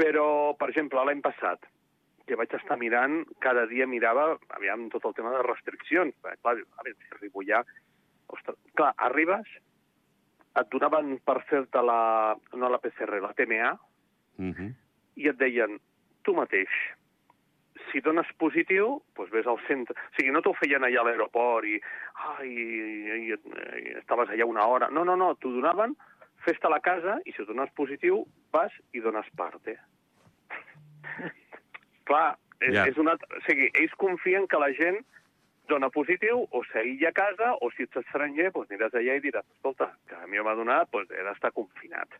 Però, 0.00 0.56
per 0.56 0.70
exemple, 0.70 1.02
l'any 1.04 1.20
passat, 1.20 1.66
que 2.30 2.38
vaig 2.38 2.52
estar 2.54 2.78
mirant, 2.78 3.24
cada 3.42 3.66
dia 3.66 3.88
mirava, 3.90 4.36
aviam, 4.56 4.86
tot 4.92 5.04
el 5.08 5.16
tema 5.16 5.32
de 5.34 5.42
restriccions. 5.42 6.14
Perquè, 6.22 6.38
clar, 6.40 6.54
a 6.54 6.86
veure, 6.86 6.96
si 6.96 7.16
arribo 7.16 7.44
ja... 7.46 7.64
Ostres, 8.30 8.54
clar, 8.78 8.92
arribes, 9.02 9.48
et 10.56 10.68
donaven 10.72 11.18
per 11.24 11.42
fer-te 11.46 11.82
la, 11.82 12.36
no 12.56 12.68
la 12.68 12.78
PCR, 12.82 13.20
la 13.22 13.32
TMA, 13.34 13.76
Uh 14.40 14.54
-huh. 14.56 14.72
i 15.16 15.28
et 15.28 15.36
deien, 15.36 15.78
tu 16.24 16.32
mateix, 16.34 16.68
si 17.92 18.00
dones 18.00 18.26
positiu, 18.38 19.02
doncs 19.16 19.30
ves 19.30 19.46
al 19.46 19.58
centre. 19.66 19.94
O 19.94 20.14
sigui, 20.16 20.30
no 20.30 20.40
t'ho 20.40 20.54
feien 20.54 20.82
allà 20.82 21.00
a 21.00 21.04
l'aeroport 21.04 21.64
i, 21.66 21.80
ai, 22.38 22.48
i, 22.48 23.28
i, 23.28 23.34
i 23.84 23.88
estaves 23.98 24.28
allà 24.30 24.44
una 24.46 24.64
hora. 24.66 24.88
No, 24.90 25.04
no, 25.04 25.16
no, 25.16 25.34
t'ho 25.34 25.50
donaven, 25.50 25.94
fes-te 26.44 26.66
a 26.66 26.70
la 26.70 26.80
casa 26.80 27.18
i 27.24 27.32
si 27.32 27.44
dones 27.44 27.70
positiu, 27.74 28.26
vas 28.52 28.72
i 28.92 29.00
dones 29.00 29.26
parte. 29.36 29.76
Clar, 32.04 32.36
és, 32.60 32.74
Ja. 32.74 32.86
és 32.86 32.96
una... 32.98 33.12
O 33.14 33.40
sigui, 33.46 33.70
ells 33.74 33.94
confien 33.96 34.46
que 34.48 34.58
la 34.58 34.72
gent 34.72 35.04
dona 35.70 35.90
positiu 35.94 36.44
o 36.50 36.62
s'aïlla 36.68 37.10
a 37.10 37.16
casa 37.16 37.52
o 37.62 37.70
si 37.74 37.86
ets 37.86 38.02
estranger, 38.02 38.50
doncs 38.54 38.70
aniràs 38.70 38.96
allà 38.98 39.16
i 39.16 39.24
diràs, 39.24 39.46
escolta, 39.56 39.92
que 40.08 40.18
a 40.18 40.26
mi 40.26 40.42
m'ha 40.42 40.56
donat, 40.58 40.90
doncs 40.92 41.14
he 41.14 41.26
d'estar 41.26 41.52
confinat. 41.56 42.18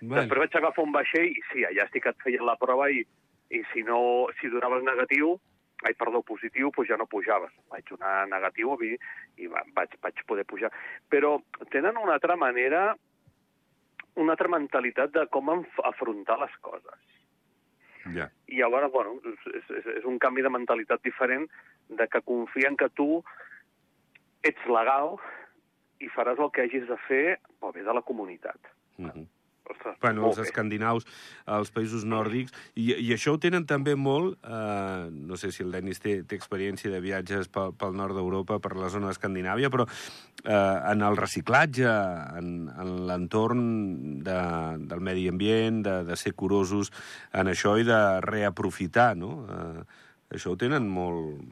Bueno. 0.00 0.22
Després 0.22 0.42
vaig 0.44 0.56
agafar 0.58 0.84
un 0.84 0.94
vaixell 0.96 1.30
i 1.30 1.42
sí, 1.50 1.64
allà 1.68 1.86
sí 1.92 2.02
que 2.04 2.12
et 2.12 2.24
feien 2.24 2.44
la 2.46 2.56
prova 2.60 2.88
i, 2.92 3.04
i 3.50 3.62
si 3.72 3.84
no, 3.86 3.98
si 4.40 4.50
donaves 4.52 4.84
negatiu, 4.84 5.36
ai, 5.84 5.94
perdó, 5.94 6.22
positiu, 6.26 6.70
doncs 6.74 6.90
ja 6.90 6.98
no 7.00 7.08
pujaves. 7.10 7.52
Vaig 7.72 7.88
donar 7.90 8.26
negatiu 8.30 8.76
i, 8.84 8.94
i 9.40 9.50
va, 9.52 9.64
vaig, 9.76 9.96
vaig 10.02 10.22
poder 10.28 10.46
pujar. 10.48 10.72
Però 11.12 11.36
tenen 11.72 12.00
una 12.00 12.16
altra 12.16 12.36
manera, 12.40 12.88
una 14.16 14.36
altra 14.36 14.52
mentalitat 14.52 15.12
de 15.16 15.26
com 15.32 15.52
afrontar 15.84 16.40
les 16.40 16.56
coses. 16.64 17.12
Ja. 18.14 18.28
I 18.46 18.62
alhora, 18.62 18.88
bueno, 18.92 19.16
és, 19.26 19.46
és, 19.58 19.86
és 19.98 20.04
un 20.06 20.20
canvi 20.22 20.44
de 20.44 20.52
mentalitat 20.52 21.02
diferent 21.02 21.48
de 21.88 22.08
que 22.08 22.22
confien 22.22 22.76
que 22.76 22.88
tu 22.94 23.22
ets 24.46 24.66
legal 24.70 25.16
i 26.02 26.10
faràs 26.12 26.38
el 26.42 26.52
que 26.52 26.66
hagis 26.66 26.86
de 26.88 26.98
fer 27.06 27.24
pel 27.60 27.72
bé 27.72 27.86
de 27.86 27.94
la 27.94 28.02
comunitat. 28.02 28.58
Uh 28.98 29.06
-huh. 29.08 29.26
Ostres, 29.68 29.96
Bueno, 30.00 30.28
els 30.28 30.36
bé. 30.36 30.42
escandinaus, 30.42 31.06
els 31.46 31.72
països 31.72 32.04
nòrdics, 32.04 32.52
i, 32.74 32.92
i 32.92 33.12
això 33.12 33.32
ho 33.34 33.38
tenen 33.38 33.66
també 33.66 33.96
molt, 33.96 34.38
eh, 34.44 35.08
no 35.10 35.36
sé 35.36 35.50
si 35.50 35.64
el 35.64 35.72
Denis 35.72 35.98
té, 35.98 36.22
té 36.22 36.36
experiència 36.36 36.90
de 36.90 37.00
viatges 37.00 37.48
pel, 37.48 37.74
pel 37.74 37.96
nord 37.96 38.14
d'Europa, 38.14 38.60
per 38.60 38.76
la 38.76 38.88
zona 38.88 39.08
d'Escandinàvia, 39.08 39.68
però 39.68 39.86
eh, 40.44 40.92
en 40.92 41.02
el 41.02 41.16
reciclatge, 41.16 41.88
en, 42.38 42.70
en 42.78 43.06
l'entorn 43.08 44.22
de, 44.22 44.40
del 44.86 45.00
medi 45.00 45.28
ambient, 45.28 45.82
de, 45.82 46.04
de 46.04 46.16
ser 46.16 46.34
curosos 46.34 46.92
en 47.32 47.48
això 47.48 47.76
i 47.80 47.82
de 47.82 48.20
reaprofitar, 48.20 49.16
no? 49.16 49.46
Eh, 49.50 49.82
això 50.30 50.54
ho 50.54 50.60
tenen 50.60 50.88
molt... 50.88 51.42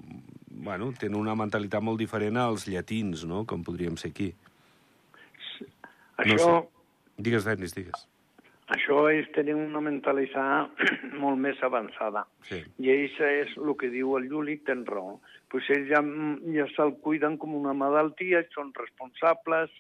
Bueno, 0.65 0.93
tenen 0.97 1.19
una 1.19 1.35
mentalitat 1.37 1.83
molt 1.83 1.99
diferent 2.01 2.39
als 2.41 2.69
llatins, 2.71 3.27
no?, 3.29 3.43
com 3.45 3.65
podríem 3.67 3.99
ser 4.01 4.13
aquí. 4.15 4.31
Això, 6.17 6.35
No 6.35 6.39
sé. 6.39 6.75
Digues, 7.17 7.45
Denis, 7.47 7.75
digues. 7.75 8.07
Això 8.75 9.03
és 9.13 9.27
tenir 9.37 9.55
una 9.59 9.83
mentalitat 9.85 10.85
molt 11.23 11.39
més 11.41 11.61
avançada. 11.67 12.25
Sí. 12.49 12.63
I 12.81 12.91
ells 12.95 13.19
és 13.27 13.53
el 13.61 13.75
que 13.81 13.91
diu 13.93 14.15
el 14.19 14.31
Juli, 14.31 14.57
tens 14.67 14.89
raó. 14.89 15.19
Pues 15.53 15.69
ells 15.71 15.91
ja, 15.93 16.01
ja 16.57 16.67
se'l 16.73 16.95
cuiden 17.05 17.37
com 17.39 17.55
una 17.55 17.75
malaltia, 17.77 18.43
són 18.57 18.73
responsables 18.79 19.71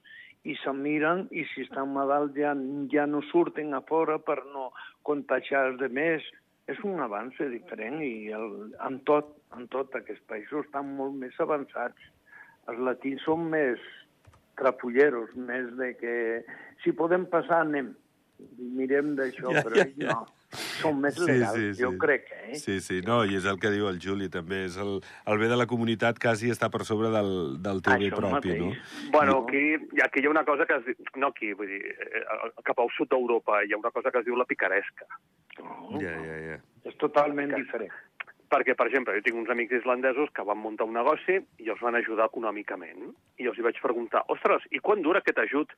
i 0.44 0.54
se'n 0.60 0.82
miren 0.84 1.24
i 1.32 1.46
si 1.54 1.64
estan 1.64 1.94
malalts 1.94 2.36
ja, 2.36 2.52
ja 2.92 3.06
no 3.08 3.22
surten 3.30 3.72
a 3.72 3.80
fora 3.88 4.18
per 4.20 4.42
no 4.52 4.68
contagiar 5.02 5.64
els 5.70 5.80
demés. 5.80 6.26
És 6.72 6.78
un 6.88 7.00
avanç 7.04 7.36
diferent 7.52 8.00
i 8.04 8.30
el, 8.32 8.48
en 8.86 9.00
tot, 9.08 9.34
en 9.56 9.66
tot 9.72 9.92
aquests 9.98 10.24
països 10.30 10.64
estan 10.64 10.94
molt 10.98 11.16
més 11.20 11.36
avançats. 11.44 12.06
Els 12.72 12.80
latins 12.80 13.24
són 13.26 13.50
més 13.52 13.82
trapulleros, 14.56 15.34
més 15.36 15.68
de 15.76 15.90
que 15.98 16.14
si 16.84 16.94
podem 16.96 17.26
passar 17.28 17.60
anem, 17.66 17.92
mirem 18.78 19.12
d'això, 19.18 19.52
Ja, 19.52 19.64
però 19.66 19.82
ja, 19.82 19.88
ja. 20.00 20.16
no. 20.16 20.43
Són 20.80 21.00
més 21.00 21.18
legals, 21.18 21.78
jo 21.78 21.90
crec, 22.00 22.26
eh? 22.34 22.54
Sí, 22.60 22.78
sí, 22.80 23.00
no, 23.06 23.20
i 23.24 23.36
és 23.38 23.44
el 23.50 23.58
que 23.62 23.70
diu 23.74 23.86
el 23.88 23.98
Juli, 24.02 24.28
també. 24.32 24.64
És 24.68 24.76
el, 24.80 25.00
el 25.30 25.38
bé 25.38 25.48
de 25.50 25.56
la 25.60 25.66
comunitat 25.70 26.18
quasi 26.22 26.50
està 26.52 26.68
per 26.70 26.84
sobre 26.88 27.10
del, 27.14 27.30
del 27.62 27.82
teu 27.84 27.98
bé 28.00 28.08
Això 28.10 28.18
propi, 28.20 28.54
mateix. 28.54 28.60
no? 28.62 29.10
Bueno, 29.14 29.32
No. 29.32 29.44
aquí, 29.46 29.62
aquí 30.04 30.20
hi 30.22 30.26
ha 30.26 30.30
una 30.30 30.44
cosa 30.44 30.66
que 30.66 30.76
es 30.80 30.84
diu... 30.86 30.94
No 31.16 31.28
aquí, 31.34 31.52
vull 31.52 31.68
dir, 31.70 31.82
eh, 31.94 32.24
cap 32.64 32.78
al 32.82 32.90
sud 32.96 33.08
d'Europa 33.10 33.62
hi 33.64 33.72
ha 33.72 33.78
una 33.80 33.90
cosa 33.94 34.10
que 34.10 34.18
es 34.22 34.26
diu 34.26 34.36
la 34.36 34.44
picaresca. 34.48 35.06
No, 35.60 36.00
Ja, 36.02 36.14
ja, 36.24 36.36
ja. 36.48 36.58
És 36.84 36.96
totalment 37.00 37.54
diferent. 37.54 37.92
Perquè, 38.50 38.74
per 38.76 38.86
exemple, 38.86 39.14
jo 39.16 39.22
tinc 39.24 39.38
uns 39.40 39.50
amics 39.50 39.72
islandesos 39.80 40.28
que 40.34 40.44
van 40.46 40.58
muntar 40.60 40.86
un 40.86 40.92
negoci 40.94 41.40
i 41.58 41.70
els 41.72 41.80
van 41.82 41.96
ajudar 41.98 42.26
econòmicament. 42.30 43.08
I 43.40 43.48
els 43.50 43.58
hi 43.58 43.64
vaig 43.66 43.80
preguntar, 43.82 44.22
ostres, 44.28 44.62
i 44.70 44.78
quan 44.84 45.02
dura 45.02 45.18
aquest 45.24 45.38
ajut? 45.42 45.72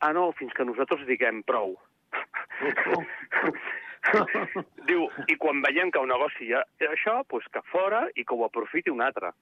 Ah, 0.00 0.12
no, 0.16 0.30
fins 0.36 0.52
que 0.56 0.64
nosaltres 0.64 1.06
diguem 1.08 1.42
prou. 1.44 1.76
Diu, 4.88 5.06
i 5.28 5.36
quan 5.40 5.60
veiem 5.64 5.90
que 5.92 6.00
un 6.02 6.10
negoci 6.12 6.48
hi 6.48 6.54
ha 6.56 6.64
això, 6.90 7.20
doncs 7.30 7.48
que 7.52 7.62
fora 7.70 8.06
i 8.16 8.24
que 8.24 8.34
ho 8.36 8.44
aprofiti 8.46 8.90
un 8.92 9.02
altre. 9.04 9.32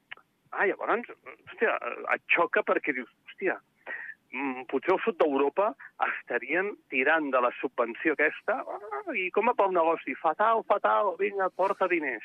Ah, 0.51 0.65
llavors, 0.67 1.11
hòstia, 1.51 1.75
et 2.15 2.23
xoca 2.33 2.63
perquè 2.67 2.95
dius, 2.97 3.11
hòstia, 3.29 3.59
mm, 4.33 4.65
potser 4.73 4.95
al 4.95 5.03
sud 5.05 5.19
d'Europa 5.21 5.71
estarien 6.09 6.73
tirant 6.89 7.31
de 7.35 7.43
la 7.45 7.53
subvenció 7.61 8.17
aquesta 8.17 8.63
ah, 8.65 9.03
i 9.15 9.29
com 9.31 9.51
a 9.53 9.55
pel 9.59 9.75
negoci, 9.77 10.17
fatal, 10.23 10.65
fatal, 10.71 11.15
vinga, 11.21 11.51
porta 11.51 11.89
diners. 11.91 12.25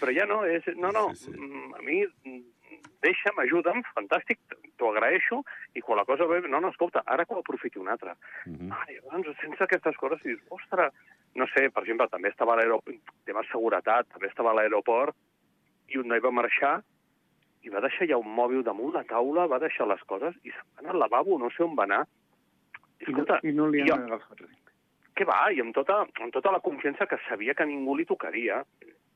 Però 0.00 0.12
ja 0.16 0.24
no, 0.26 0.42
és, 0.48 0.64
no, 0.80 0.90
no, 0.96 1.10
Sí, 1.14 1.28
sí. 1.28 1.36
mm, 1.36 1.74
a 1.76 1.82
mi 1.84 2.00
mm, 2.06 2.42
deixa'm, 3.04 3.40
ajuda'm, 3.44 3.84
fantàstic, 3.94 4.40
t'ho 4.78 4.90
agraeixo, 4.90 5.42
i 5.74 5.80
quan 5.80 5.98
la 5.98 6.04
cosa 6.08 6.26
ve, 6.30 6.40
no, 6.48 6.60
no, 6.60 6.70
escolta, 6.74 7.02
ara 7.06 7.24
que 7.24 7.34
ho 7.34 7.42
aprofiti 7.42 7.78
un 7.78 7.88
altre. 7.88 8.14
Mhm. 8.46 8.72
Ah, 8.72 8.84
llavors, 8.90 9.36
sense 9.40 9.62
aquestes 9.62 9.96
coses, 9.96 10.22
dius, 10.22 10.40
ostres, 10.50 10.92
no 11.34 11.46
sé, 11.52 11.68
per 11.70 11.82
exemple, 11.82 12.08
també 12.08 12.28
estava 12.30 12.54
a 12.54 12.56
l'aeroport, 12.56 13.14
tema 13.26 13.42
seguretat, 13.50 14.08
també 14.12 14.28
estava 14.28 14.50
a 14.50 14.58
l'aeroport, 14.60 15.16
i 15.88 15.98
un 15.98 16.08
noi 16.08 16.20
va 16.20 16.30
marxar 16.32 16.82
i 17.64 17.70
va 17.72 17.80
deixar 17.80 18.06
ja 18.08 18.18
un 18.20 18.28
mòbil 18.36 18.62
damunt 18.64 18.92
la 18.94 19.04
taula, 19.08 19.46
va 19.48 19.58
deixar 19.62 19.86
les 19.88 20.02
coses 20.10 20.34
i 20.44 20.52
se'n 20.52 20.66
va 20.76 20.82
anar 20.84 20.94
al 20.94 21.02
lavabo, 21.04 21.38
no 21.40 21.48
sé 21.50 21.64
on 21.64 21.74
va 21.78 21.86
anar. 21.88 22.02
I 23.00 23.08
no, 23.08 23.08
Escolta, 23.08 23.38
I 23.42 23.52
no 23.56 23.68
li 23.72 23.82
han 23.84 24.04
agafat 24.04 24.40
res. 24.44 24.58
què 25.16 25.24
va? 25.28 25.38
I 25.54 25.60
amb 25.62 25.74
tota, 25.76 26.02
amb 26.20 26.32
tota 26.34 26.52
la 26.52 26.60
confiança 26.60 27.06
que 27.06 27.18
sabia 27.28 27.54
que 27.54 27.64
ningú 27.66 27.96
li 27.96 28.04
tocaria. 28.04 28.62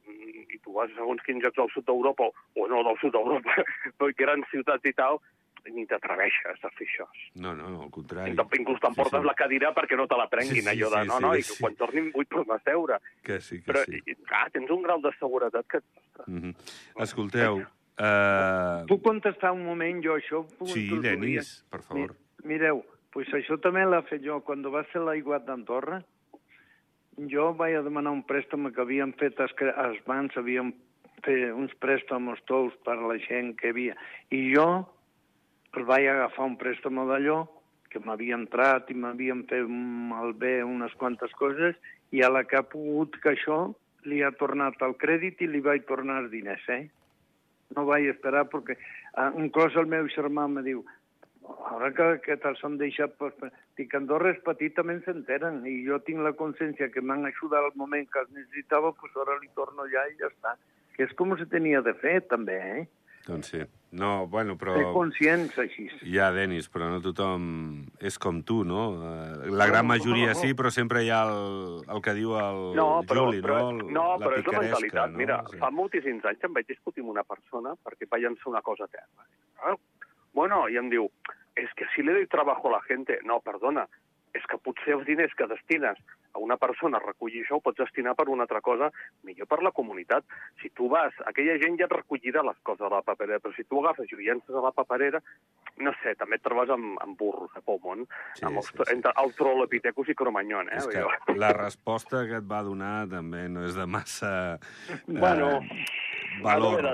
Mm, 0.09 0.47
I 0.55 0.59
tu 0.65 0.73
vas 0.73 0.91
a 0.91 0.95
segons 0.97 1.23
quins 1.27 1.43
llocs 1.45 1.57
del 1.57 1.69
sud 1.75 1.85
d'Europa, 1.85 2.31
o 2.57 2.69
no 2.69 2.83
del 2.87 2.99
sud 3.03 3.12
d'Europa, 3.12 3.65
grans 4.23 4.49
ciutats 4.50 4.85
i 4.85 4.95
tal, 4.97 5.21
ni 5.73 5.85
t'atreveixes 5.87 6.62
a 6.65 6.71
fer 6.71 6.87
això. 6.87 7.07
No, 7.37 7.55
no, 7.55 7.83
al 7.83 7.91
contrari. 7.91 8.31
Inclús 8.33 8.81
t'emportes 8.81 9.19
Sí, 9.19 9.23
sí. 9.23 9.27
la 9.27 9.35
cadira 9.35 9.73
perquè 9.75 9.97
no 9.97 10.07
te 10.07 10.17
la 10.17 10.29
prenguin, 10.29 10.62
Sí, 10.62 10.62
sí, 10.62 10.69
allò 10.69 10.91
de, 10.91 11.03
sí, 11.03 11.09
no, 11.09 11.17
sí, 11.19 11.23
no, 11.25 11.33
i 11.37 11.43
sí. 11.43 11.53
que 11.55 11.61
quan 11.62 11.77
tornin 11.77 12.11
vull 12.15 12.27
tornar 12.27 12.57
a 12.57 12.62
seure. 12.65 12.99
Que 13.23 13.41
sí, 13.41 13.61
que 13.62 13.73
Però, 13.73 13.85
sí. 13.85 14.00
i, 14.07 14.15
clar, 14.25 14.50
tens 14.55 14.71
un 14.71 14.83
grau 14.83 15.00
de 15.03 15.12
seguretat 15.19 15.67
que... 15.67 15.79
ostres, 15.79 16.29
Mhm. 16.29 16.55
Escolteu, 17.05 17.61
eh, 17.99 18.85
Puc 18.88 19.03
contestar 19.03 19.53
un 19.53 19.65
moment 19.65 20.03
jo 20.05 20.17
això? 20.17 20.45
Puc 20.59 20.69
sí? 20.69 20.88
Denis, 21.00 21.65
per 21.71 21.83
favor. 21.83 22.15
Mi- 22.45 22.55
Mireu, 22.55 22.85
pues 23.12 23.29
això 23.35 23.59
també 23.61 23.85
l'ha 23.85 24.03
fet 24.03 24.23
jo. 24.23 24.41
Quan 24.41 24.62
va 24.62 24.85
ser 24.93 25.00
l'aiguat 25.03 25.45
d'Andorra, 25.45 26.03
jo 27.29 27.53
vaig 27.55 27.75
a 27.77 27.83
demanar 27.83 28.12
un 28.15 28.23
préstec 28.23 28.61
que 28.75 28.81
havien 28.81 29.12
fet 29.19 29.38
els, 29.41 29.53
els 29.77 29.99
bancs, 30.07 30.37
havien 30.38 30.73
fet 31.25 31.50
uns 31.53 31.73
préstamos 31.83 32.38
tous 32.47 32.73
per 32.85 32.95
a 32.95 33.09
la 33.09 33.19
gent 33.19 33.57
que 33.59 33.71
havia. 33.71 33.97
I 34.31 34.55
jo 34.55 34.87
el 35.77 35.85
vaig 35.85 36.09
agafar 36.09 36.47
un 36.47 36.57
préstec 36.61 36.93
d'allò 36.93 37.39
que 37.89 38.01
m'havia 38.05 38.37
entrat 38.37 38.91
i 38.91 38.95
m'havien 38.95 39.45
fet 39.49 39.69
malbé 39.69 40.63
unes 40.65 40.95
quantes 41.01 41.33
coses 41.41 41.77
i 42.13 42.23
a 42.23 42.31
la 42.33 42.45
que 42.45 42.57
ha 42.57 42.63
pogut 42.63 43.17
que 43.23 43.35
això 43.35 43.75
li 44.09 44.23
ha 44.23 44.33
tornat 44.41 44.81
el 44.83 44.95
crèdit 45.01 45.43
i 45.43 45.49
li 45.49 45.61
vaig 45.61 45.85
tornar 45.89 46.23
els 46.23 46.31
diners, 46.31 46.65
eh? 46.69 46.89
No 47.77 47.85
vaig 47.89 48.09
esperar 48.09 48.47
perquè 48.49 48.79
ah, 49.15 49.33
inclús 49.37 49.77
el 49.77 49.91
meu 49.91 50.09
germà 50.15 50.47
me 50.49 50.65
diu 50.65 50.85
ara 51.73 51.91
que, 51.97 52.07
que 52.25 52.37
te'ls 52.43 52.61
han 52.65 52.77
deixat, 52.81 53.15
pues, 53.21 53.35
dic, 53.79 53.95
Andorra 53.97 54.33
és 54.35 54.41
petit, 54.45 54.75
també 54.77 54.99
s'enteren, 55.05 55.63
i 55.69 55.81
jo 55.87 55.99
tinc 56.05 56.21
la 56.25 56.35
consciència 56.37 56.91
que 56.93 57.01
m'han 57.01 57.25
ajudat 57.29 57.65
al 57.65 57.77
moment 57.81 58.09
que 58.13 58.21
els 58.21 58.33
necessitava, 58.37 58.93
pues 59.01 59.17
ara 59.17 59.39
li 59.41 59.49
torno 59.57 59.89
ja 59.93 60.05
i 60.11 60.17
ja 60.21 60.29
està. 60.29 60.57
Que 60.97 61.07
és 61.07 61.15
com 61.17 61.37
se 61.39 61.49
tenia 61.49 61.81
de 61.85 61.95
fer, 62.03 62.19
també, 62.29 62.59
eh? 62.75 62.87
Doncs 63.29 63.55
sí. 63.55 63.65
No, 63.90 64.26
bueno, 64.28 64.59
però... 64.61 64.75
Ser 64.76 64.88
conscients, 64.92 65.54
així. 65.59 65.87
Ja, 66.12 66.26
Denis, 66.30 66.66
però 66.68 66.90
no 66.92 66.99
tothom 67.00 67.87
és 68.04 68.18
com 68.21 68.42
tu, 68.45 68.59
no? 68.68 68.83
Eh, 69.00 69.49
La 69.49 69.64
gran 69.71 69.87
majoria 69.88 70.35
sí, 70.37 70.50
però 70.52 70.68
sempre 70.71 71.04
hi 71.07 71.09
ha 71.09 71.23
el, 71.25 71.78
el 71.88 72.02
que 72.04 72.12
diu 72.18 72.35
el 72.37 72.61
No, 72.76 72.88
però, 73.09 73.25
Juli, 73.30 73.40
però, 73.40 73.62
no? 73.62 73.71
El- 73.71 73.92
no, 73.97 74.04
la 74.18 74.26
però 74.26 74.37
és 74.42 74.47
la 74.52 74.61
mentalitat. 74.61 75.11
no? 75.11 75.16
Mira, 75.23 75.38
Sí. 75.49 75.57
fa 75.62 75.71
moltíssims 75.71 76.25
anys 76.28 76.45
em 76.45 76.52
vaig 76.52 76.68
discutir 76.68 77.00
amb 77.02 77.14
una 77.16 77.25
persona 77.25 77.73
perquè 77.83 78.11
va 78.12 78.21
llançar 78.21 78.52
una 78.52 78.61
cosa 78.61 78.85
a 78.85 78.88
terra. 78.92 79.25
Ah, 79.64 79.75
bueno, 80.35 80.68
i 80.68 80.76
em 80.76 80.90
diu, 80.92 81.09
és 81.57 81.73
que 81.75 81.87
si 81.97 82.02
le 82.04 82.12
doy 82.12 82.26
trabajo 82.26 82.68
a 82.68 82.73
la 82.76 82.83
gente... 82.83 83.18
No, 83.25 83.40
perdona, 83.40 83.88
és 84.38 84.47
que 84.49 84.61
potser 84.62 84.95
els 84.97 85.07
diners 85.09 85.35
que 85.38 85.49
destines 85.50 85.99
a 86.35 86.42
una 86.42 86.57
persona 86.61 86.99
a 86.99 87.04
recollir 87.04 87.42
això 87.42 87.59
ho 87.59 87.64
pots 87.64 87.80
destinar 87.80 88.14
per 88.18 88.28
una 88.30 88.45
altra 88.47 88.61
cosa, 88.64 88.90
millor 89.26 89.49
per 89.50 89.61
la 89.64 89.73
comunitat. 89.75 90.26
Si 90.62 90.71
tu 90.76 90.88
vas, 90.92 91.14
aquella 91.30 91.59
gent 91.62 91.78
ja 91.80 91.88
et 91.88 91.95
recollirà 91.97 92.45
les 92.47 92.59
coses 92.66 92.87
a 92.87 92.92
la 92.92 93.02
paperera, 93.07 93.40
però 93.42 93.54
si 93.57 93.64
tu 93.66 93.80
agafes 93.83 94.11
i 94.11 94.16
ho 94.16 94.21
llences 94.23 94.54
a 94.54 94.64
la 94.64 94.75
paperera, 94.76 95.23
no 95.85 95.95
sé, 96.02 96.14
també 96.18 96.38
et 96.38 96.45
trobes 96.45 96.71
amb, 96.75 96.99
amb 97.04 97.18
burros 97.18 97.54
a 97.59 97.62
món, 97.66 98.07
Sí, 98.35 98.45
amb 98.47 98.61
els, 98.61 98.71
sí, 98.71 98.78
sí. 98.78 98.92
entre 98.95 99.12
Australopithecus 99.25 100.12
i 100.12 100.18
Cromagnon, 100.18 100.71
eh? 100.73 100.78
És 100.83 100.88
que 100.90 101.35
la 101.38 101.52
resposta 101.57 102.25
que 102.28 102.38
et 102.42 102.49
va 102.50 102.62
donar 102.66 103.09
també 103.11 103.47
no 103.49 103.64
és 103.66 103.76
de 103.78 103.87
massa 103.87 104.59
Bueno, 105.07 105.59
eh, 105.62 106.42
valor. 106.42 106.92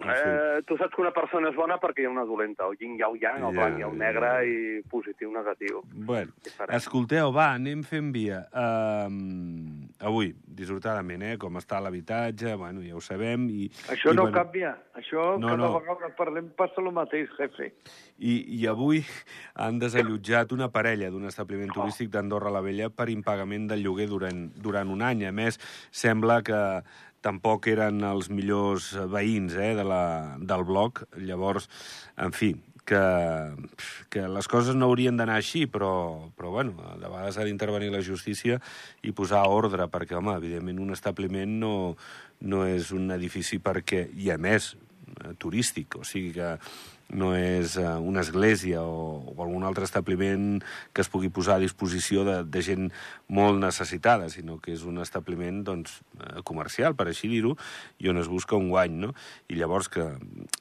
Eh, 0.00 0.14
fi. 0.14 0.28
Eh, 0.58 0.62
tu 0.66 0.76
saps 0.78 0.94
que 0.94 1.00
una 1.02 1.12
persona 1.12 1.50
és 1.50 1.56
bona 1.56 1.78
perquè 1.82 2.02
hi 2.04 2.06
ha 2.06 2.10
una 2.12 2.24
dolenta, 2.28 2.66
el 2.70 2.76
yin 2.80 2.94
el 3.02 3.18
yang, 3.20 3.42
el 3.48 3.54
blanc 3.56 3.78
i 3.80 3.82
el 3.86 3.96
negre, 3.98 4.30
i 4.46 4.82
positiu, 4.90 5.32
negatiu. 5.34 5.82
Bueno, 5.92 6.32
escolteu, 6.76 7.32
va, 7.34 7.52
anem 7.56 7.82
fent 7.82 8.12
via. 8.14 8.44
Um, 8.52 9.88
avui, 10.00 10.32
dissortadament, 10.58 11.22
eh, 11.22 11.36
com 11.40 11.56
està 11.60 11.80
l'habitatge, 11.82 12.54
bueno, 12.60 12.82
ja 12.86 12.96
ho 12.96 13.00
sabem. 13.04 13.48
I, 13.50 13.68
Això 13.92 14.12
i, 14.12 14.16
no 14.16 14.28
bueno, 14.28 14.36
canvia. 14.38 14.74
Això, 14.98 15.38
No, 15.38 15.48
cada 15.52 15.62
no. 15.68 15.72
vegada 15.78 15.98
que 16.06 16.12
parlem, 16.18 16.48
passa 16.58 16.80
el 16.82 16.90
mateix, 16.92 17.28
jefe. 17.38 17.72
I, 18.18 18.34
I 18.58 18.66
avui 18.66 19.02
han 19.62 19.78
desallotjat 19.78 20.52
una 20.52 20.70
parella 20.74 21.10
d'un 21.10 21.26
establiment 21.30 21.70
Oh. 21.70 21.82
turístic 21.82 22.08
d'Andorra 22.10 22.50
la 22.50 22.60
Vella 22.64 22.88
per 22.90 23.08
impagament 23.12 23.66
del 23.68 23.82
lloguer 23.84 24.06
durant, 24.08 24.46
durant 24.56 24.88
un 24.90 25.02
any. 25.02 25.24
A 25.28 25.32
més, 25.32 25.58
sembla 25.90 26.40
que 26.42 26.58
tampoc 27.24 27.68
eren 27.70 28.02
els 28.06 28.30
millors 28.30 28.92
veïns 29.10 29.56
eh, 29.58 29.74
de 29.78 29.84
la, 29.86 30.02
del 30.38 30.64
bloc. 30.68 31.04
Llavors, 31.18 31.68
en 32.16 32.34
fi, 32.36 32.52
que, 32.88 33.02
que 34.08 34.24
les 34.32 34.48
coses 34.48 34.76
no 34.78 34.88
haurien 34.88 35.18
d'anar 35.20 35.36
així, 35.42 35.66
però, 35.68 35.92
però 36.38 36.54
bueno, 36.56 36.74
de 36.96 37.04
vegades 37.04 37.36
ha 37.36 37.46
d'intervenir 37.46 37.92
la 37.92 38.02
justícia 38.04 38.60
i 39.04 39.12
posar 39.12 39.44
ordre, 39.52 39.90
perquè, 39.92 40.16
home, 40.16 40.38
evidentment 40.40 40.80
un 40.86 40.96
establiment 40.96 41.58
no, 41.60 41.74
no 42.40 42.64
és 42.66 42.92
un 42.96 43.10
edifici 43.14 43.60
perquè, 43.60 44.06
i 44.16 44.32
a 44.32 44.38
més, 44.40 44.72
turístic, 45.38 45.98
o 45.98 46.06
sigui 46.06 46.32
que 46.36 46.56
no 47.08 47.32
és 47.36 47.76
eh, 47.80 47.86
una 48.04 48.20
església 48.20 48.82
o, 48.84 49.22
o 49.32 49.36
algun 49.42 49.64
altre 49.64 49.86
establiment 49.88 50.60
que 50.92 51.00
es 51.00 51.08
pugui 51.08 51.30
posar 51.32 51.56
a 51.56 51.62
disposició 51.62 52.24
de, 52.26 52.42
de 52.44 52.62
gent 52.64 52.90
molt 53.32 53.60
necessitada, 53.62 54.28
sinó 54.28 54.58
que 54.60 54.74
és 54.76 54.84
un 54.84 55.00
establiment 55.00 55.62
doncs, 55.64 56.02
eh, 56.20 56.42
comercial, 56.44 56.96
per 56.98 57.08
així 57.08 57.30
dir-ho, 57.32 57.56
i 57.98 58.12
on 58.12 58.20
es 58.20 58.28
busca 58.28 58.60
un 58.60 58.68
guany, 58.68 59.00
no? 59.06 59.14
I 59.48 59.56
llavors 59.56 59.88
que 59.92 60.04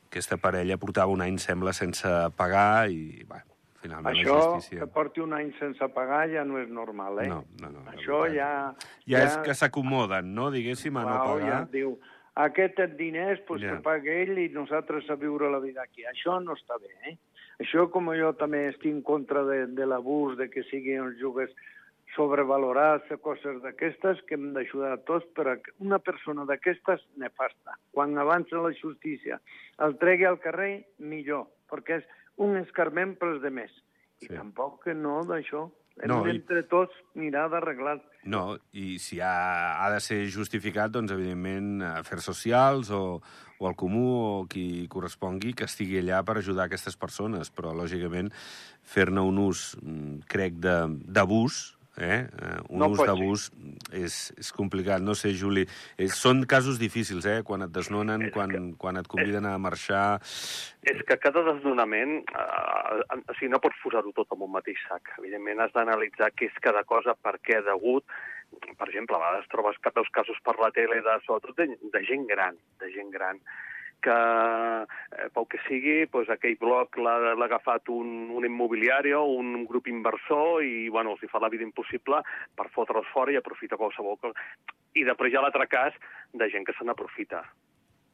aquesta 0.07 0.39
parella 0.39 0.79
portava 0.79 1.11
un 1.11 1.25
any, 1.25 1.39
sembla, 1.43 1.75
sense 1.75 2.07
pagar 2.39 2.87
i, 2.93 3.25
bueno, 3.27 3.57
finalment 3.83 4.15
Això, 4.15 4.37
justícia... 4.55 4.81
que 4.81 4.91
porti 4.93 5.23
un 5.23 5.35
any 5.35 5.51
sense 5.59 5.91
pagar, 5.95 6.25
ja 6.31 6.45
no 6.47 6.61
és 6.61 6.69
normal, 6.71 7.23
eh? 7.23 7.27
No, 7.31 7.43
no, 7.61 7.73
no. 7.75 7.83
Això 7.91 8.23
veritat. 8.23 8.87
ja... 8.87 8.93
Ja, 9.07 9.25
és 9.25 9.39
que 9.43 9.55
s'acomoden, 9.57 10.31
no?, 10.35 10.47
diguéssim, 10.53 10.95
a 10.95 11.05
no 11.07 11.17
pagar. 11.19 11.47
ja 11.47 11.59
diu, 11.71 11.97
aquest 12.43 12.77
diners, 12.97 13.39
doncs 13.47 13.61
Ja. 13.63 13.75
que 13.75 13.81
pague 13.83 14.21
ell 14.23 14.37
i 14.37 14.49
nosaltres 14.49 15.09
a 15.09 15.15
viure 15.15 15.49
la 15.49 15.59
vida 15.59 15.81
aquí. 15.81 16.03
Això 16.05 16.37
no 16.43 16.53
està 16.53 16.77
bé, 16.79 16.93
eh? 17.09 17.17
Això, 17.59 17.89
com 17.89 18.05
jo 18.13 18.33
també 18.37 18.67
estic 18.69 18.91
en 18.93 19.01
contra 19.01 19.43
de, 19.43 19.65
de 19.67 19.85
l'abús, 19.85 20.37
de 20.37 20.49
que 20.49 20.61
siguin 20.69 20.99
els 21.07 21.17
joves 21.19 21.49
sobrevalorar 22.15 23.01
coses 23.21 23.61
d'aquestes 23.61 24.21
que 24.27 24.35
hem 24.37 24.53
d'ajudar 24.55 24.93
a 24.93 25.01
tots, 25.05 25.25
però 25.35 25.55
una 25.79 25.99
persona 25.99 26.45
d'aquestes 26.45 27.03
nefasta. 27.17 27.75
Quan 27.91 28.17
avança 28.17 28.61
la 28.63 28.71
justícia 28.73 29.39
el 29.79 29.97
tregui 30.01 30.25
al 30.25 30.39
carrer, 30.39 30.85
millor, 30.99 31.47
perquè 31.69 31.99
és 32.01 32.07
un 32.37 32.57
escarment 32.57 33.17
per 33.17 33.29
als 33.33 33.41
demés. 33.41 33.71
I 34.21 34.25
Sí. 34.27 34.33
tampoc 34.33 34.83
que 34.83 34.93
no 34.93 35.23
d'això. 35.25 35.69
Hem 36.01 36.09
No, 36.11 36.19
no, 36.23 36.27
i- 36.27 36.35
entre 36.37 36.63
tots 36.63 36.93
mirar 37.15 37.47
d'arreglar. 37.49 38.01
No, 38.25 38.57
i 38.73 38.97
si 38.99 39.21
ha, 39.21 39.77
ha 39.85 39.89
de 39.93 39.99
ser 40.03 40.27
justificat, 40.29 40.91
doncs, 40.91 41.11
evidentment, 41.11 41.81
afers 41.81 42.23
socials 42.27 42.91
o, 42.91 43.21
o 43.57 43.69
el 43.69 43.75
comú 43.75 44.03
o 44.41 44.47
qui 44.49 44.87
correspongui 44.91 45.53
que 45.53 45.63
estigui 45.65 45.97
allà 46.01 46.23
per 46.27 46.37
ajudar 46.37 46.65
aquestes 46.67 46.97
persones, 46.97 47.49
però, 47.49 47.71
lògicament, 47.73 48.29
fer-ne 48.83 49.21
un 49.21 49.37
ús, 49.39 49.77
mm, 49.81 50.19
crec, 50.27 50.59
de- 50.59 50.99
d'abús, 51.07 51.76
eh? 51.97 52.27
eh, 52.29 52.57
un 52.69 52.79
No 52.79 52.87
ús 52.93 53.01
d'abús 53.01 53.47
és, 53.91 54.15
és 54.37 54.51
complicat. 54.55 55.01
No 55.01 55.15
sé, 55.17 55.33
Juli, 55.37 55.65
és, 55.97 56.13
són 56.15 56.43
casos 56.45 56.79
difícils, 56.79 57.25
eh? 57.25 57.41
Quan 57.47 57.65
et 57.65 57.73
desnonen, 57.75 58.27
És 58.29 58.33
quan, 58.33 58.49
que- 58.53 58.63
quan 58.77 58.97
et 59.01 59.07
conviden 59.11 59.45
a 59.45 59.57
marxar... 59.57 60.19
És 60.87 61.01
que 61.07 61.17
cada 61.19 61.43
desnonament, 61.43 62.21
eh, 62.31 63.19
o 63.19 63.35
sigui, 63.35 63.51
no 63.51 63.59
pots 63.59 63.79
posar-ho 63.83 64.13
tot 64.15 64.31
en 64.37 64.45
un 64.47 64.51
mateix 64.53 64.79
sac. 64.87 65.13
Evidentment 65.19 65.59
has 65.65 65.73
d'analitzar 65.75 66.31
què 66.37 66.47
és 66.51 66.59
cada 66.63 66.83
cosa, 66.87 67.15
per 67.15 67.37
què 67.43 67.59
ha 67.59 67.65
degut. 67.65 68.05
Per 68.47 68.87
exemple, 68.87 69.17
a 69.17 69.19
vegades 69.19 69.49
trobes 69.51 69.79
cap 69.83 69.97
dels 69.97 70.07
casos 70.15 70.37
per 70.45 70.55
la 70.61 70.69
tele, 70.71 71.01
de, 71.03 71.17
sobretot 71.25 71.57
de, 71.59 71.73
de 71.91 72.03
gent 72.07 72.23
gran, 72.29 72.55
de 72.79 72.91
gent 72.93 73.09
gran, 73.11 73.41
que 74.03 74.15
eh, 74.15 75.27
pel 75.33 75.47
que 75.51 75.59
sigui, 75.67 75.97
doncs, 76.11 76.31
aquell 76.33 76.57
bloc 76.61 76.97
l'ha 77.01 77.35
agafat 77.47 77.89
un, 77.93 78.29
un 78.37 78.45
immobiliari 78.45 79.13
o 79.17 79.23
un 79.37 79.65
grup 79.69 79.87
inversor 79.91 80.63
i 80.65 80.89
bueno, 80.93 81.15
els 81.15 81.23
hi 81.23 81.31
fa 81.31 81.41
la 81.43 81.51
vida 81.53 81.65
impossible 81.65 82.21
per 82.55 82.69
fotre'ls 82.75 83.09
fora 83.13 83.33
i 83.33 83.39
aprofita 83.39 83.79
qualsevol 83.79 84.19
cosa. 84.21 84.47
I 84.97 85.05
després 85.07 85.33
hi 85.33 85.39
ha 85.39 85.45
l'altre 85.45 85.67
cas 85.69 85.97
de 86.33 86.49
gent 86.53 86.65
que 86.67 86.75
se 86.77 86.85
n'aprofita 86.85 87.43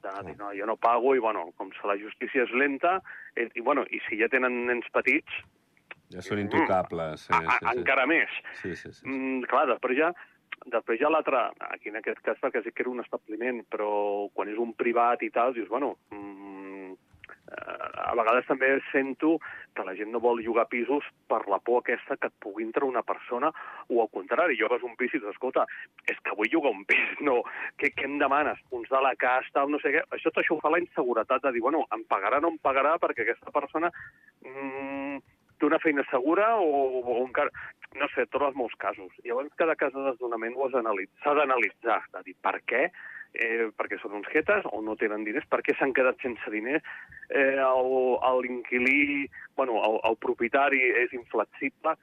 de 0.04 0.12
dir, 0.28 0.36
no, 0.36 0.50
jo 0.52 0.66
no 0.68 0.76
pago 0.76 1.14
i, 1.16 1.20
bueno, 1.24 1.46
com 1.56 1.70
que 1.72 1.88
la 1.88 1.96
justícia 1.96 2.44
és 2.44 2.52
lenta, 2.52 2.98
i, 3.40 3.48
i, 3.56 3.62
bueno, 3.64 3.86
i 3.88 4.02
si 4.10 4.20
ja 4.20 4.28
tenen 4.32 4.66
nens 4.68 4.90
petits, 4.92 5.44
Ja 6.14 6.22
són 6.22 6.44
intocables. 6.44 7.26
Sí, 7.26 7.34
a, 7.34 7.40
sí, 7.42 7.48
a, 7.56 7.72
sí. 7.72 7.80
encara 7.80 8.04
més. 8.10 8.34
Sí, 8.60 8.76
sí, 8.78 8.92
sí. 8.94 9.06
Mm, 9.08 9.48
clar, 9.50 9.64
després 9.72 9.98
ja, 9.98 10.12
després 10.74 11.00
hi 11.00 11.08
ha 11.08 11.12
l'altre, 11.12 11.46
aquí 11.70 11.92
en 11.92 12.00
aquest 12.00 12.22
cas 12.26 12.40
perquè 12.42 12.64
sí 12.64 12.72
que 12.72 12.86
era 12.86 12.94
un 12.94 13.04
establiment, 13.04 13.64
però 13.70 14.30
quan 14.34 14.52
és 14.52 14.60
un 14.60 14.74
privat 14.78 15.24
i 15.24 15.32
tal, 15.34 15.54
dius, 15.56 15.70
bueno, 15.70 15.96
mm, 16.12 16.94
eh, 17.54 17.90
a 18.10 18.14
vegades 18.20 18.48
també 18.48 18.70
sento 18.92 19.38
que 19.76 19.86
la 19.88 19.96
gent 19.98 20.12
no 20.14 20.22
vol 20.24 20.42
llogar 20.44 20.68
pisos 20.72 21.06
per 21.28 21.42
la 21.50 21.60
por 21.60 21.82
aquesta 21.82 22.18
que 22.18 22.30
et 22.30 22.40
pugui 22.46 22.66
entrar 22.68 22.88
una 22.88 23.04
persona, 23.04 23.52
o 23.90 24.02
al 24.02 24.12
contrari, 24.14 24.58
llogues 24.60 24.86
un 24.88 24.96
pis 25.00 25.14
i 25.14 25.20
dius, 25.20 25.34
escolta, 25.34 25.66
és 26.08 26.20
que 26.24 26.36
vull 26.38 26.52
llogar 26.54 26.74
un 26.76 26.86
pis, 26.90 27.04
no, 27.28 27.42
què, 27.82 27.92
què 27.98 28.08
em 28.10 28.18
demanes? 28.22 28.62
Punts 28.70 28.92
de 28.94 29.04
la 29.04 29.16
cas, 29.20 29.50
tal, 29.54 29.72
no 29.74 29.82
sé 29.84 29.96
què. 29.96 30.06
Això, 30.12 30.30
tot 30.32 30.44
això 30.44 30.58
ho 30.58 30.64
fa 30.64 30.74
la 30.74 30.82
inseguretat 30.84 31.48
de 31.48 31.56
dir, 31.58 31.64
bueno, 31.66 31.86
em 31.96 32.06
pagarà 32.10 32.42
o 32.42 32.48
no 32.48 32.54
em 32.56 32.60
pagarà 32.64 32.98
perquè 33.02 33.26
aquesta 33.26 33.54
persona 33.56 33.92
mm, 34.46 35.33
té 35.64 35.70
una 35.70 35.80
feina 35.80 36.04
segura 36.12 36.58
o, 36.60 37.00
o 37.00 37.24
encara... 37.24 37.50
No 37.94 38.08
sé, 38.10 38.26
trobes 38.34 38.56
molts 38.58 38.74
casos. 38.82 39.12
Llavors, 39.22 39.52
cada 39.54 39.76
cas 39.78 39.94
de 39.94 40.02
desnonament 40.02 40.56
d'analitzar. 40.58 41.20
S'ha 41.22 41.34
d'analitzar, 41.38 42.00
de 42.16 42.24
dir 42.26 42.34
per 42.42 42.56
què, 42.66 42.88
eh, 43.38 43.68
perquè 43.78 44.00
són 44.02 44.16
uns 44.18 44.30
jetes 44.34 44.66
o 44.66 44.82
no 44.82 44.96
tenen 44.98 45.22
diners, 45.28 45.46
per 45.46 45.62
què 45.62 45.76
s'han 45.78 45.94
quedat 45.94 46.18
sense 46.26 46.50
diners, 46.50 46.82
eh, 47.30 47.62
l'inquilí, 48.42 49.30
bueno, 49.56 49.78
el, 49.86 50.00
el 50.10 50.18
propietari 50.18 50.82
és 51.06 51.14
inflexible, 51.14 51.94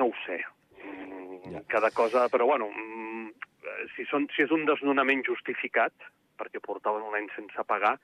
no 0.00 0.08
ho 0.08 0.16
sé. 0.24 0.40
Mm, 0.80 1.26
Ja. 1.52 1.60
Cada 1.68 1.90
cosa, 1.90 2.28
però 2.28 2.46
bueno, 2.46 2.66
mm, 2.72 3.28
eh, 3.62 3.86
si, 3.94 4.04
són, 4.10 4.26
si 4.34 4.42
és 4.42 4.50
un 4.50 4.64
desnonament 4.66 5.22
justificat, 5.28 5.92
perquè 6.40 6.58
portaven 6.64 7.04
un 7.06 7.14
any 7.14 7.28
sense 7.36 7.64
pagar, 7.68 7.98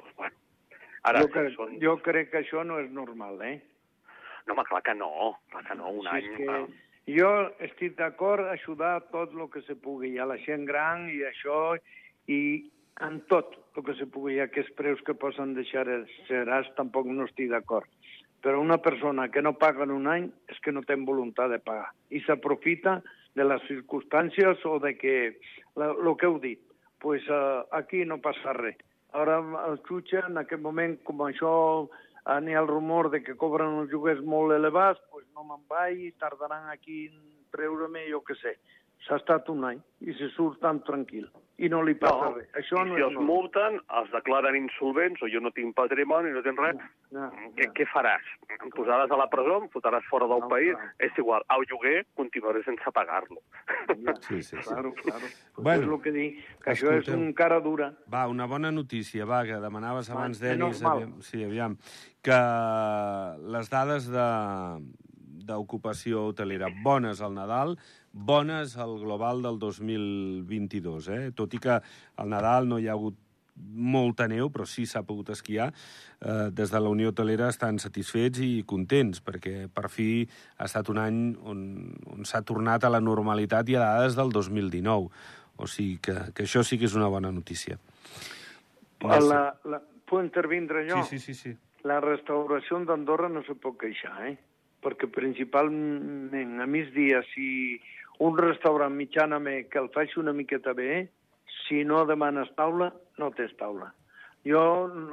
doncs 0.00 0.16
bueno. 0.18 0.36
Ara, 1.08 1.22
jo, 1.22 1.30
crec, 1.34 1.54
són... 1.56 1.78
jo 1.82 1.96
crec 2.04 2.30
que 2.30 2.42
això 2.42 2.66
no 2.66 2.82
és 2.82 2.90
normal, 2.90 3.40
eh? 3.46 3.60
No, 4.46 4.54
home, 4.54 4.64
clar 4.68 4.82
que 4.82 4.94
no, 4.94 5.38
clar 5.50 5.64
que 5.66 5.76
no, 5.78 5.90
un 5.90 6.08
Si 6.08 6.16
any... 6.16 6.30
que 6.36 7.16
jo 7.18 7.30
estic 7.66 7.96
d'acord 7.98 8.46
a 8.46 8.54
ajudar 8.54 9.00
tot 9.10 9.32
el 9.34 9.48
que 9.50 9.62
se 9.66 9.74
pugui, 9.74 10.16
a 10.18 10.26
la 10.26 10.38
gent 10.42 10.66
gran 10.68 11.08
i 11.10 11.22
això, 11.26 11.76
i 12.30 12.70
en 13.02 13.20
tot 13.30 13.56
el 13.76 13.86
que 13.86 13.94
se 13.98 14.06
pugui, 14.06 14.38
aquests 14.40 14.74
preus 14.78 15.02
que 15.06 15.16
posen 15.18 15.54
deixar 15.58 15.86
seràs, 16.28 16.70
tampoc 16.76 17.08
no 17.10 17.26
estic 17.26 17.50
d'acord. 17.50 17.88
Però 18.42 18.60
una 18.60 18.78
persona 18.82 19.28
que 19.30 19.42
no 19.42 19.54
paga 19.58 19.84
en 19.86 19.94
un 19.94 20.06
any 20.10 20.28
és 20.50 20.58
que 20.62 20.72
no 20.74 20.82
té 20.82 20.96
voluntat 20.98 21.50
de 21.50 21.60
pagar 21.62 21.92
i 22.10 22.20
s'aprofita 22.26 23.00
de 23.38 23.44
les 23.46 23.62
circumstàncies 23.68 24.64
o 24.66 24.78
de 24.82 24.96
que, 24.98 25.16
el 25.78 26.14
que 26.18 26.26
heu 26.26 26.38
dit, 26.42 26.60
pues, 27.00 27.22
uh, 27.30 27.62
aquí 27.70 28.04
no 28.04 28.20
passa 28.22 28.52
res. 28.58 28.78
Ara 29.12 29.38
el 29.66 29.78
jutge, 29.86 30.20
en 30.26 30.38
aquest 30.40 30.62
moment, 30.62 30.96
com 31.06 31.22
això 31.26 31.52
n'hi 32.40 32.54
ha 32.54 32.60
el 32.60 32.68
rumor 32.68 33.10
de 33.10 33.22
que 33.22 33.36
cobren 33.36 33.78
uns 33.82 33.90
lloguers 33.90 34.22
molt 34.22 34.54
elevats, 34.54 35.00
pues 35.10 35.26
no 35.34 35.44
me'n 35.44 35.64
vaig 35.68 36.14
tardaran 36.22 36.68
aquí 36.70 37.06
en 37.08 37.20
treure-me, 37.54 38.06
jo 38.10 38.22
què 38.26 38.36
sé. 38.40 38.56
S'ha 39.02 39.16
estat 39.18 39.48
un 39.50 39.64
any 39.66 39.80
i 40.06 40.12
se 40.14 40.28
surt 40.36 40.60
tan 40.62 40.78
tranquil 40.86 41.24
i 41.62 41.68
no 41.68 41.80
li 41.82 41.92
passa 41.94 42.28
No, 42.30 42.34
res. 42.36 42.46
Això 42.58 42.78
I 42.80 42.88
no 42.88 42.94
si 42.94 43.00
és 43.00 43.04
els 43.06 43.14
normal. 43.14 43.26
multen, 43.26 43.76
els 43.98 44.10
declaren 44.10 44.56
insolvents, 44.56 45.20
o 45.22 45.28
jo 45.30 45.40
no 45.42 45.50
tinc 45.54 45.74
patrimoni, 45.76 46.30
no 46.34 46.42
tinc 46.42 46.58
res, 46.58 46.76
No, 47.12 47.26
què, 47.54 47.66
no. 47.66 47.72
què 47.76 47.84
faràs? 47.92 48.24
Em 48.56 48.70
posaràs 48.72 49.10
a 49.12 49.18
la 49.20 49.26
presó, 49.30 49.58
em 49.62 49.68
fotràs 49.74 50.06
fora 50.08 50.26
del 50.30 50.40
No, 50.40 50.48
país, 50.48 50.72
clar. 50.74 50.94
és 50.98 51.18
igual, 51.18 51.42
al 51.48 51.66
lloguer 51.70 52.06
continuaré 52.16 52.62
sense 52.64 52.90
pagar-lo. 52.94 53.42
Ja, 53.90 54.14
Sí, 54.22 54.40
sí, 54.42 54.56
sí. 54.56 54.68
Claro, 54.68 54.94
claro. 54.94 55.26
Pues 55.54 55.64
Bueno, 55.66 55.82
és 55.82 55.88
el 55.92 56.00
que 56.02 56.12
dic, 56.12 56.40
que 56.64 56.70
això 56.72 56.92
és 56.98 57.08
un 57.08 57.32
cara 57.34 57.60
dura. 57.60 57.92
Va, 58.12 58.26
una 58.28 58.46
bona 58.46 58.70
notícia, 58.72 59.24
va, 59.26 59.44
que 59.44 59.58
demanaves 59.60 60.10
abans, 60.10 60.40
Denis, 60.40 60.82
aviam, 60.82 61.20
sí, 61.22 61.44
aviam, 61.44 61.76
que 62.22 62.38
les 63.52 63.68
dades 63.70 64.06
de 64.10 64.26
d'ocupació 65.44 66.26
hotelera 66.28 66.68
bones 66.84 67.20
al 67.20 67.34
Nadal, 67.34 67.76
bones 68.12 68.76
al 68.76 68.98
global 69.00 69.42
del 69.42 69.58
2022, 69.58 71.08
eh? 71.08 71.30
tot 71.34 71.54
i 71.54 71.60
que 71.62 71.78
al 71.80 72.32
Nadal 72.32 72.68
no 72.68 72.78
hi 72.78 72.88
ha 72.88 72.96
hagut 72.96 73.18
molta 73.54 74.26
neu, 74.28 74.48
però 74.52 74.64
sí 74.68 74.84
s'ha 74.88 75.02
pogut 75.06 75.32
esquiar. 75.34 75.70
Eh, 76.20 76.48
des 76.54 76.72
de 76.72 76.80
la 76.80 76.92
Unió 76.92 77.12
Hotelera 77.12 77.48
estan 77.52 77.78
satisfets 77.82 78.40
i 78.44 78.64
contents, 78.68 79.22
perquè 79.24 79.68
per 79.72 79.88
fi 79.92 80.26
ha 80.56 80.68
estat 80.68 80.88
un 80.92 81.00
any 81.02 81.20
on, 81.44 81.62
on 82.14 82.28
s'ha 82.28 82.42
tornat 82.48 82.84
a 82.84 82.92
la 82.92 83.00
normalitat 83.00 83.68
i 83.68 83.76
a 83.76 83.84
dades 83.84 84.16
del 84.18 84.32
2019. 84.32 85.10
O 85.62 85.68
sigui 85.68 85.98
que, 86.02 86.16
que 86.34 86.46
això 86.46 86.64
sí 86.64 86.78
que 86.80 86.88
és 86.88 86.96
una 86.96 87.10
bona 87.12 87.32
notícia. 87.32 87.78
A 89.02 89.18
la, 89.20 89.42
la, 89.68 89.82
puc 90.08 90.22
intervindre 90.22 90.86
jo? 90.88 91.02
Sí, 91.02 91.18
sí, 91.18 91.32
sí, 91.32 91.34
sí. 91.34 91.56
La 91.88 91.98
restauració 92.00 92.78
d'Andorra 92.86 93.28
no 93.28 93.42
se 93.46 93.56
pot 93.58 93.76
queixar, 93.80 94.14
eh? 94.28 94.36
Perquè 94.82 95.08
principalment 95.10 96.62
a 96.62 96.66
migdia, 96.66 97.20
si 97.34 97.78
un 98.22 98.36
restaurant 98.38 98.94
mitjanament 98.94 99.68
que 99.72 99.80
el 99.82 99.90
faci 99.94 100.18
una 100.20 100.32
miqueta 100.36 100.72
bé, 100.78 101.08
si 101.66 101.82
no 101.84 102.04
demanes 102.06 102.50
taula, 102.58 102.92
no 103.18 103.30
tens 103.36 103.54
taula. 103.58 103.90
Jo, 104.46 104.62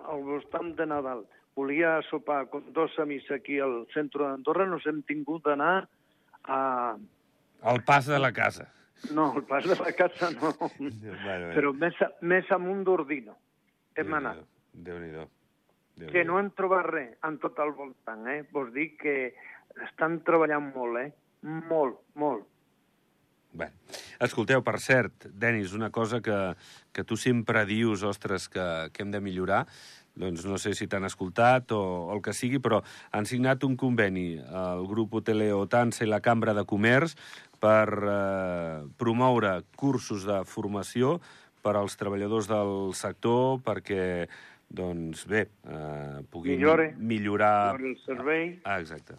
al 0.10 0.24
voltant 0.26 0.74
de 0.78 0.86
Nadal, 0.90 1.24
volia 1.58 2.00
sopar 2.10 2.44
amb 2.48 2.70
dos 2.76 2.96
amics 3.02 3.30
aquí 3.36 3.60
al 3.62 3.84
centre 3.94 4.24
d'Andorra, 4.26 4.66
nos 4.70 4.86
hem 4.90 5.02
tingut 5.10 5.46
d'anar 5.46 5.88
a... 6.46 6.60
El 7.70 7.82
pas 7.84 8.06
de 8.08 8.20
la 8.20 8.32
casa. 8.32 8.70
No, 9.16 9.30
el 9.38 9.44
pas 9.48 9.64
de 9.68 9.76
la 9.80 9.92
casa 9.96 10.30
no, 10.36 10.54
Bueno, 11.26 11.52
però 11.56 11.74
més, 11.74 11.96
a- 12.04 12.12
més 12.22 12.50
amunt 12.52 12.84
d'Ordino. 12.88 13.36
Hem 14.00 14.14
anat. 14.18 14.42
Déu-n'hi-do. 14.74 15.26
Déu 16.00 16.12
que 16.14 16.24
no 16.28 16.38
hem 16.40 16.50
trobat 16.56 16.86
res 16.88 17.16
en 17.28 17.38
tot 17.44 17.58
el 17.60 17.74
voltant, 17.76 18.26
eh? 18.32 18.42
Vos 18.56 18.70
dic 18.76 18.98
que 19.02 19.16
estan 19.88 20.22
treballant 20.28 20.70
molt, 20.76 21.00
eh? 21.02 21.10
Molt, 21.44 22.00
molt. 22.20 22.39
Escolteu, 24.20 24.60
per 24.68 24.80
cert, 24.84 25.30
Denis, 25.32 25.72
una 25.74 25.90
cosa 25.96 26.20
que, 26.20 26.38
que 26.92 27.06
tu 27.08 27.16
sempre 27.16 27.64
dius, 27.66 28.04
ostres, 28.04 28.50
que, 28.52 28.66
que 28.92 29.06
hem 29.06 29.14
de 29.14 29.22
millorar, 29.24 29.62
doncs 30.20 30.44
no 30.44 30.58
sé 30.60 30.74
si 30.76 30.90
t'han 30.92 31.08
escoltat 31.08 31.72
o, 31.72 31.80
o 32.10 32.16
el 32.18 32.22
que 32.26 32.34
sigui, 32.36 32.60
però 32.60 32.82
han 33.16 33.28
signat 33.30 33.64
un 33.64 33.78
conveni 33.80 34.34
el 34.42 34.84
grup 34.90 35.16
hoteler 35.22 35.54
Otansa 35.56 36.04
i 36.04 36.10
la 36.10 36.20
Cambra 36.26 36.56
de 36.58 36.66
Comerç 36.68 37.16
per 37.64 37.88
eh, 37.88 38.84
promoure 39.00 39.54
cursos 39.80 40.28
de 40.28 40.42
formació 40.44 41.20
per 41.64 41.78
als 41.80 41.96
treballadors 42.00 42.50
del 42.52 42.92
sector 43.00 43.62
perquè, 43.64 44.28
doncs 44.68 45.26
bé, 45.32 45.46
eh, 45.64 46.20
puguin 46.32 46.60
Millore. 46.60 46.92
millorar... 46.98 47.78
Per 47.78 47.88
el 47.94 47.98
servei. 48.04 48.46
Ah, 48.64 48.80
exacte. 48.80 49.16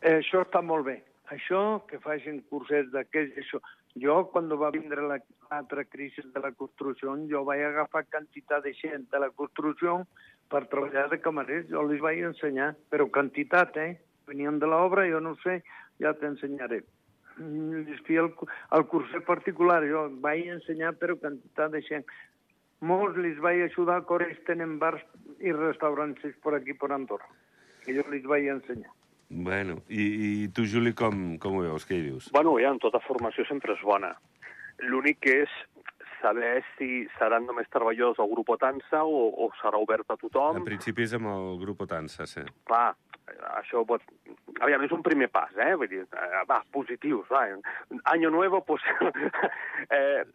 Eh, 0.00 0.18
això 0.18 0.42
està 0.46 0.62
molt 0.64 0.86
bé. 0.86 1.00
Això, 1.30 1.84
que 1.86 2.00
facin 2.02 2.40
cursets 2.50 2.90
d'aquests, 2.90 3.38
això. 3.38 3.60
Jo, 3.98 4.30
quan 4.30 4.48
va 4.48 4.70
vindre 4.70 5.02
la- 5.02 5.18
l'altra 5.50 5.84
crisi 5.84 6.22
de 6.22 6.40
la 6.40 6.52
construcció, 6.52 7.16
jo 7.28 7.44
vaig 7.44 7.62
agafar 7.62 8.04
quantitat 8.06 8.62
de 8.62 8.72
gent 8.74 9.10
de 9.10 9.18
la 9.18 9.30
construcció 9.30 10.06
per 10.48 10.66
treballar 10.68 11.08
de 11.10 11.20
camarers. 11.20 11.68
Jo 11.68 11.80
els 11.82 12.00
vaig 12.00 12.18
ensenyar, 12.22 12.76
però 12.90 13.10
quantitat, 13.10 13.76
eh? 13.76 14.00
Venien 14.26 14.58
de 14.60 14.66
l'obra, 14.66 15.08
jo 15.10 15.18
no 15.20 15.34
sé, 15.42 15.62
ja 15.98 16.12
t'ensenyaré. 16.14 16.84
feia 18.06 18.20
el, 18.20 18.34
cu- 18.34 18.46
el 18.72 18.84
curset 18.86 19.24
particular. 19.24 19.82
Jo 19.88 20.10
vaig 20.20 20.46
ensenyar, 20.46 20.94
però 20.94 21.16
quantitat 21.18 21.70
de 21.72 21.80
gent. 21.82 22.04
Molts 22.80 23.16
li 23.16 23.32
vaig 23.34 23.62
ajudar, 23.62 24.04
que 24.06 24.14
ara 24.14 24.26
tenen 24.46 24.78
bars 24.78 25.02
i 25.40 25.52
restaurants 25.52 26.20
per 26.42 26.54
aquí, 26.54 26.74
per 26.74 26.92
Andorra. 26.92 27.26
I 27.86 27.94
jo 27.96 28.04
li 28.10 28.20
vaig 28.20 28.46
ensenyar. 28.46 28.92
Bueno, 29.30 29.78
i, 29.88 30.02
i 30.02 30.48
tu, 30.50 30.64
Juli, 30.66 30.90
com, 30.98 31.36
com 31.38 31.58
ho 31.58 31.62
veus? 31.62 31.86
Què 31.86 31.96
hi 31.96 32.06
dius? 32.08 32.30
Bueno, 32.34 32.56
ja, 32.58 32.72
tota 32.82 32.98
formació 33.04 33.46
sempre 33.46 33.76
és 33.76 33.84
bona. 33.86 34.10
L'únic 34.82 35.20
que 35.22 35.36
és 35.44 35.52
saber 36.20 36.64
si 36.74 37.04
seran 37.16 37.46
només 37.46 37.70
treballadors 37.72 38.18
del 38.18 38.32
grup 38.32 38.50
Otansa 38.56 39.04
o, 39.06 39.28
o 39.30 39.48
serà 39.60 39.78
obert 39.80 40.10
a 40.10 40.18
tothom. 40.20 40.58
En 40.58 40.66
principi 40.66 41.06
és 41.06 41.14
amb 41.16 41.30
el 41.30 41.60
grup 41.62 41.86
Otansa, 41.86 42.26
sí. 42.28 42.42
Clar, 42.68 42.90
això 43.54 43.84
pot... 43.88 44.02
Aviam, 44.60 44.82
és 44.84 44.92
un 44.92 45.04
primer 45.06 45.30
pas, 45.32 45.54
eh? 45.62 45.72
Vull 45.78 45.92
dir, 45.92 46.02
eh, 46.04 46.42
va, 46.50 46.60
positius, 46.74 47.30
va. 47.30 47.46
Año 48.12 48.34
nuevo, 48.34 48.64
pues... 48.66 48.82
eh, 49.96 50.26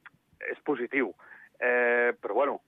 és 0.46 0.62
positiu. 0.64 1.12
Eh, 1.60 2.16
però, 2.22 2.34
bueno, 2.40 2.60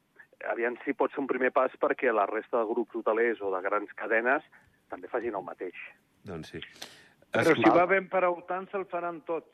aviam 0.51 0.75
si 0.83 0.93
pot 0.97 1.13
ser 1.13 1.23
un 1.23 1.29
primer 1.29 1.51
pas 1.55 1.73
perquè 1.79 2.11
la 2.13 2.27
resta 2.29 2.59
de 2.59 2.69
grups 2.69 2.99
hotelers 2.99 3.41
o 3.41 3.51
de 3.55 3.63
grans 3.63 3.95
cadenes 3.99 4.45
també 4.91 5.09
facin 5.11 5.35
el 5.35 5.45
mateix. 5.45 5.77
Doncs 6.27 6.49
sí. 6.53 6.59
Però 7.31 7.53
si 7.55 7.69
va 7.75 7.85
bé 7.85 8.01
per 8.09 8.23
a 8.23 8.29
el 8.75 8.85
faran 8.91 9.21
tots. 9.25 9.47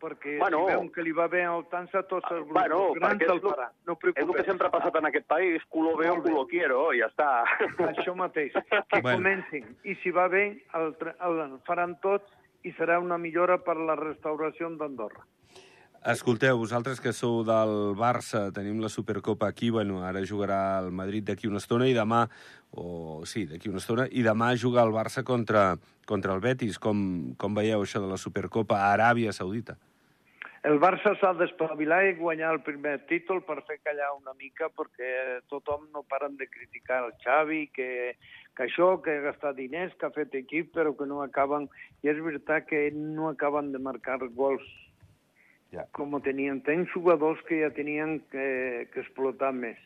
Perquè 0.00 0.38
Bueno. 0.38 0.60
si 0.64 0.72
veuen 0.72 0.88
que 0.94 1.02
li 1.04 1.12
va 1.12 1.26
bé 1.28 1.42
a 1.44 1.52
Otansa, 1.58 2.02
tots 2.08 2.24
els 2.30 2.40
grups 2.46 2.54
Bueno, 2.54 2.92
grans 2.94 3.20
el 3.20 3.40
lo- 3.42 3.50
faran. 3.50 3.72
No 3.86 3.92
És 3.92 4.24
el 4.24 4.32
que 4.34 4.44
sempre 4.44 4.66
ha 4.68 4.70
passat 4.70 4.96
en 4.96 5.06
aquest 5.10 5.26
país, 5.26 5.62
culo 5.68 5.94
veo, 5.98 6.22
culo 6.22 6.46
quiero, 6.46 6.94
i 6.94 7.00
ja 7.00 7.08
està. 7.10 7.44
Això 7.90 8.14
mateix, 8.16 8.52
que 8.90 9.00
Bueno. 9.02 9.18
comencin. 9.18 9.76
I 9.84 9.94
si 9.96 10.10
va 10.10 10.26
bé, 10.28 10.64
el, 10.74 10.96
el 11.20 11.58
faran 11.66 11.98
tots 12.00 12.24
i 12.62 12.72
serà 12.72 12.98
una 12.98 13.18
millora 13.18 13.58
per 13.58 13.76
la 13.76 13.94
restauració 13.94 14.70
d'Andorra. 14.70 15.20
Escolteu, 16.00 16.56
vosaltres 16.56 16.96
que 16.96 17.12
sou 17.12 17.42
del 17.44 17.92
Barça, 17.92 18.46
tenim 18.56 18.78
la 18.80 18.88
Supercopa 18.88 19.50
aquí, 19.50 19.68
bueno, 19.68 19.98
ara 20.00 20.22
jugarà 20.24 20.78
el 20.80 20.88
Madrid 20.96 21.26
d'aquí 21.28 21.44
una 21.44 21.60
estona 21.60 21.84
i 21.90 21.92
demà, 21.92 22.22
o 22.72 23.20
sí, 23.28 23.44
d'aquí 23.44 23.68
una 23.68 23.82
estona, 23.84 24.06
i 24.08 24.24
demà 24.24 24.54
juga 24.56 24.80
el 24.80 24.94
Barça 24.96 25.20
contra, 25.28 25.76
contra 26.08 26.32
el 26.32 26.40
Betis. 26.40 26.80
Com, 26.80 27.36
com 27.36 27.52
veieu 27.52 27.84
això 27.84 28.00
de 28.00 28.08
la 28.08 28.16
Supercopa 28.16 28.80
a 28.80 28.94
Aràbia 28.94 29.36
Saudita? 29.36 29.76
El 30.64 30.80
Barça 30.80 31.12
s'ha 31.20 31.34
d'espavilar 31.36 32.02
i 32.08 32.16
guanyar 32.16 32.54
el 32.56 32.64
primer 32.64 33.02
títol 33.04 33.44
per 33.44 33.60
fer 33.68 33.82
callar 33.84 34.14
una 34.16 34.32
mica, 34.40 34.72
perquè 34.72 35.42
tothom 35.52 35.84
no 35.92 36.08
paren 36.08 36.40
de 36.40 36.48
criticar 36.48 37.04
el 37.04 37.12
Xavi, 37.20 37.66
que, 37.76 38.16
que 38.56 38.70
això, 38.70 38.94
que 39.04 39.20
ha 39.20 39.26
gastat 39.28 39.60
diners, 39.60 39.92
que 40.00 40.08
ha 40.08 40.16
fet 40.16 40.32
equip, 40.46 40.72
però 40.72 40.96
que 40.96 41.04
no 41.04 41.20
acaben... 41.20 41.68
I 42.00 42.08
és 42.08 42.24
veritat 42.24 42.64
que 42.64 42.86
no 42.96 43.28
acaben 43.28 43.74
de 43.76 43.84
marcar 43.84 44.16
gols 44.32 44.64
Ja. 45.70 45.84
com 45.94 46.16
tenien. 46.24 46.62
Tenen 46.66 46.88
jugadors 46.90 47.40
que 47.46 47.60
ja 47.62 47.70
tenien 47.70 48.18
que, 48.32 48.88
que 48.92 49.00
explotar 49.04 49.52
més. 49.54 49.78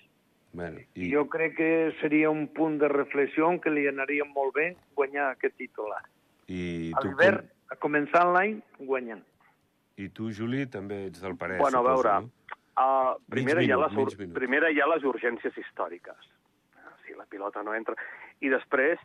Bueno, 0.55 0.79
I 0.95 1.09
i, 1.09 1.11
jo 1.13 1.27
crec 1.29 1.57
que 1.59 1.71
seria 2.01 2.31
un 2.31 2.47
punt 2.55 2.79
de 2.79 2.89
reflexió 2.89 3.49
que 3.61 3.73
li 3.75 3.89
anaria 3.91 4.25
molt 4.25 4.55
bé 4.55 4.69
guanyar 4.95 5.33
aquest 5.33 5.57
titular. 5.59 6.01
i, 6.47 6.93
A 6.95 7.01
tu, 7.03 7.09
l'hivern, 7.09 7.43
a 7.73 7.77
començar 7.83 8.23
l'any, 8.31 8.61
guanyant. 8.79 9.25
i 9.97 10.09
tu, 10.09 10.31
Juli, 10.31 10.67
també 10.67 11.07
ets 11.09 11.21
del 11.23 11.37
parer, 11.37 11.59
bueno, 11.59 11.79
a 11.81 11.83
veure, 11.83 12.15
no? 12.21 12.31
uh, 12.77 13.15
primera, 13.31 13.61
Mig 13.61 13.69
hi 13.69 13.73
ha 13.73 13.79
minut, 13.79 14.09
les, 14.11 14.19
minut. 14.19 14.35
primera 14.35 14.71
hi 14.71 14.81
ha 14.81 14.87
les 14.91 15.05
urgències 15.05 15.57
històriques. 15.59 16.31
Si 17.07 17.15
la 17.15 17.27
pilota 17.27 17.63
no 17.63 17.75
entra... 17.75 17.95
I 18.41 18.49
després 18.51 18.99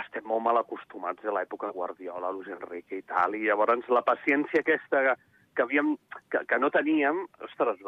estem 0.00 0.24
molt 0.24 0.42
mal 0.44 0.58
acostumats 0.60 1.24
a 1.24 1.32
l'època 1.34 1.70
Guardiola, 1.72 2.30
Luis 2.30 2.48
Enrique 2.48 2.98
i 3.00 3.02
tal, 3.02 3.34
i 3.34 3.46
llavors 3.48 3.88
la 3.88 4.02
paciència 4.06 4.60
aquesta 4.60 5.16
que 5.56 5.62
havíem, 5.62 5.96
que, 6.30 6.44
que 6.46 6.58
no 6.58 6.70
teníem, 6.70 7.24
ostres, 7.44 7.80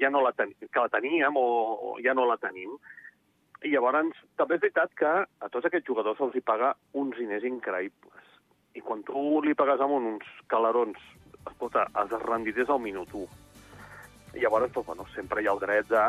ja 0.00 0.10
no 0.10 0.22
la, 0.24 0.32
ten, 0.32 0.54
que 0.58 0.80
la 0.80 0.88
teníem 0.92 1.36
o, 1.36 1.46
o 1.92 1.94
ja 2.04 2.14
no 2.14 2.26
la 2.28 2.38
tenim. 2.40 2.74
I 3.62 3.70
llavors, 3.70 4.16
també 4.36 4.56
és 4.58 4.64
veritat 4.64 4.94
que 4.98 5.12
a 5.22 5.48
tots 5.52 5.68
aquests 5.68 5.86
jugadors 5.86 6.18
se'ls 6.18 6.34
hi 6.34 6.42
paga 6.42 6.72
uns 6.98 7.18
diners 7.20 7.46
increïbles. 7.46 8.30
I 8.74 8.80
quan 8.82 9.04
tu 9.06 9.42
li 9.44 9.54
pagues 9.54 9.80
amb 9.84 9.98
uns 10.00 10.28
calarons, 10.50 10.98
escolta, 11.46 11.86
els 12.00 12.14
rendides 12.24 12.70
al 12.72 12.80
minut 12.82 13.12
1. 13.14 13.26
I 14.34 14.42
llavors, 14.42 14.72
doncs, 14.72 14.88
bueno, 14.88 15.06
sempre 15.14 15.42
hi 15.42 15.50
ha 15.50 15.54
el 15.54 15.62
dret 15.62 15.90
de 15.92 16.06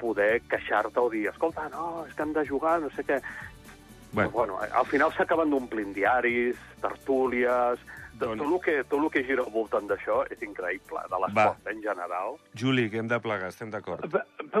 poder 0.00 0.40
queixar-te 0.48 1.00
o 1.00 1.08
dir, 1.12 1.28
escolta, 1.30 1.68
no, 1.72 2.04
és 2.08 2.16
que 2.16 2.24
hem 2.24 2.34
de 2.36 2.44
jugar, 2.48 2.80
no 2.82 2.90
sé 2.96 3.06
què. 3.06 3.20
Bueno, 3.20 4.30
Bueno, 4.30 4.56
bueno 4.56 4.58
al 4.74 4.86
final 4.90 5.12
s'acaben 5.14 5.52
d'omplint 5.52 5.92
diaris, 5.94 6.58
tertúlies, 6.82 7.78
Doncs- 8.20 8.42
tot, 8.42 8.52
el 8.52 8.60
que, 8.60 8.84
tot 8.84 9.00
el 9.00 9.10
que 9.10 9.24
gira 9.24 9.42
al 9.42 9.50
voltant 9.54 9.88
d'això 9.88 10.20
és 10.30 10.42
increïble, 10.44 11.02
de 11.08 11.20
l'esport 11.24 11.72
en 11.72 11.82
general. 11.82 12.36
Juli, 12.54 12.88
que 12.92 13.00
hem 13.00 13.08
de 13.08 13.18
plegar, 13.20 13.48
estem 13.48 13.70
d'acord. 13.72 14.04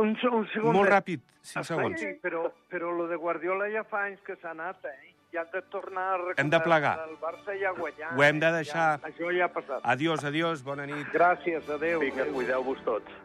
Un, 0.00 0.16
un 0.16 0.46
segon. 0.52 0.72
Molt 0.74 0.88
ràpid, 0.90 1.22
5 1.42 1.60
Està 1.60 1.64
segons. 1.74 1.96
aquí, 2.00 2.14
però, 2.24 2.46
però 2.72 2.92
lo 2.96 3.06
de 3.10 3.16
Guardiola 3.20 3.68
ja 3.72 3.84
fa 3.84 4.06
anys 4.08 4.20
que 4.26 4.36
s'ha 4.40 4.54
anat, 4.56 4.84
eh? 4.88 5.14
Ja 5.30 5.44
hem 5.44 5.50
de 5.52 5.62
tornar 5.70 6.06
a 6.08 6.16
recordar 6.16 6.42
Hem 6.42 6.50
de 6.50 6.60
plegar. 6.64 6.94
El 7.06 7.16
Barça 7.22 7.54
ja 7.60 7.68
ha 7.70 7.76
guanyat. 7.76 8.16
Ho 8.16 8.22
hem 8.26 8.40
de 8.42 8.48
eh? 8.48 8.52
deixar. 8.52 8.86
Ja, 8.98 9.10
això 9.12 9.30
ja 9.36 9.44
ha 9.46 9.52
passat. 9.54 9.84
Adiós, 9.84 10.24
adiós, 10.24 10.64
bona 10.66 10.86
nit. 10.90 11.06
Gràcies, 11.14 11.68
adeu. 11.70 12.00
Vinga, 12.02 12.26
cuideu-vos 12.34 12.82
tots. 12.84 13.20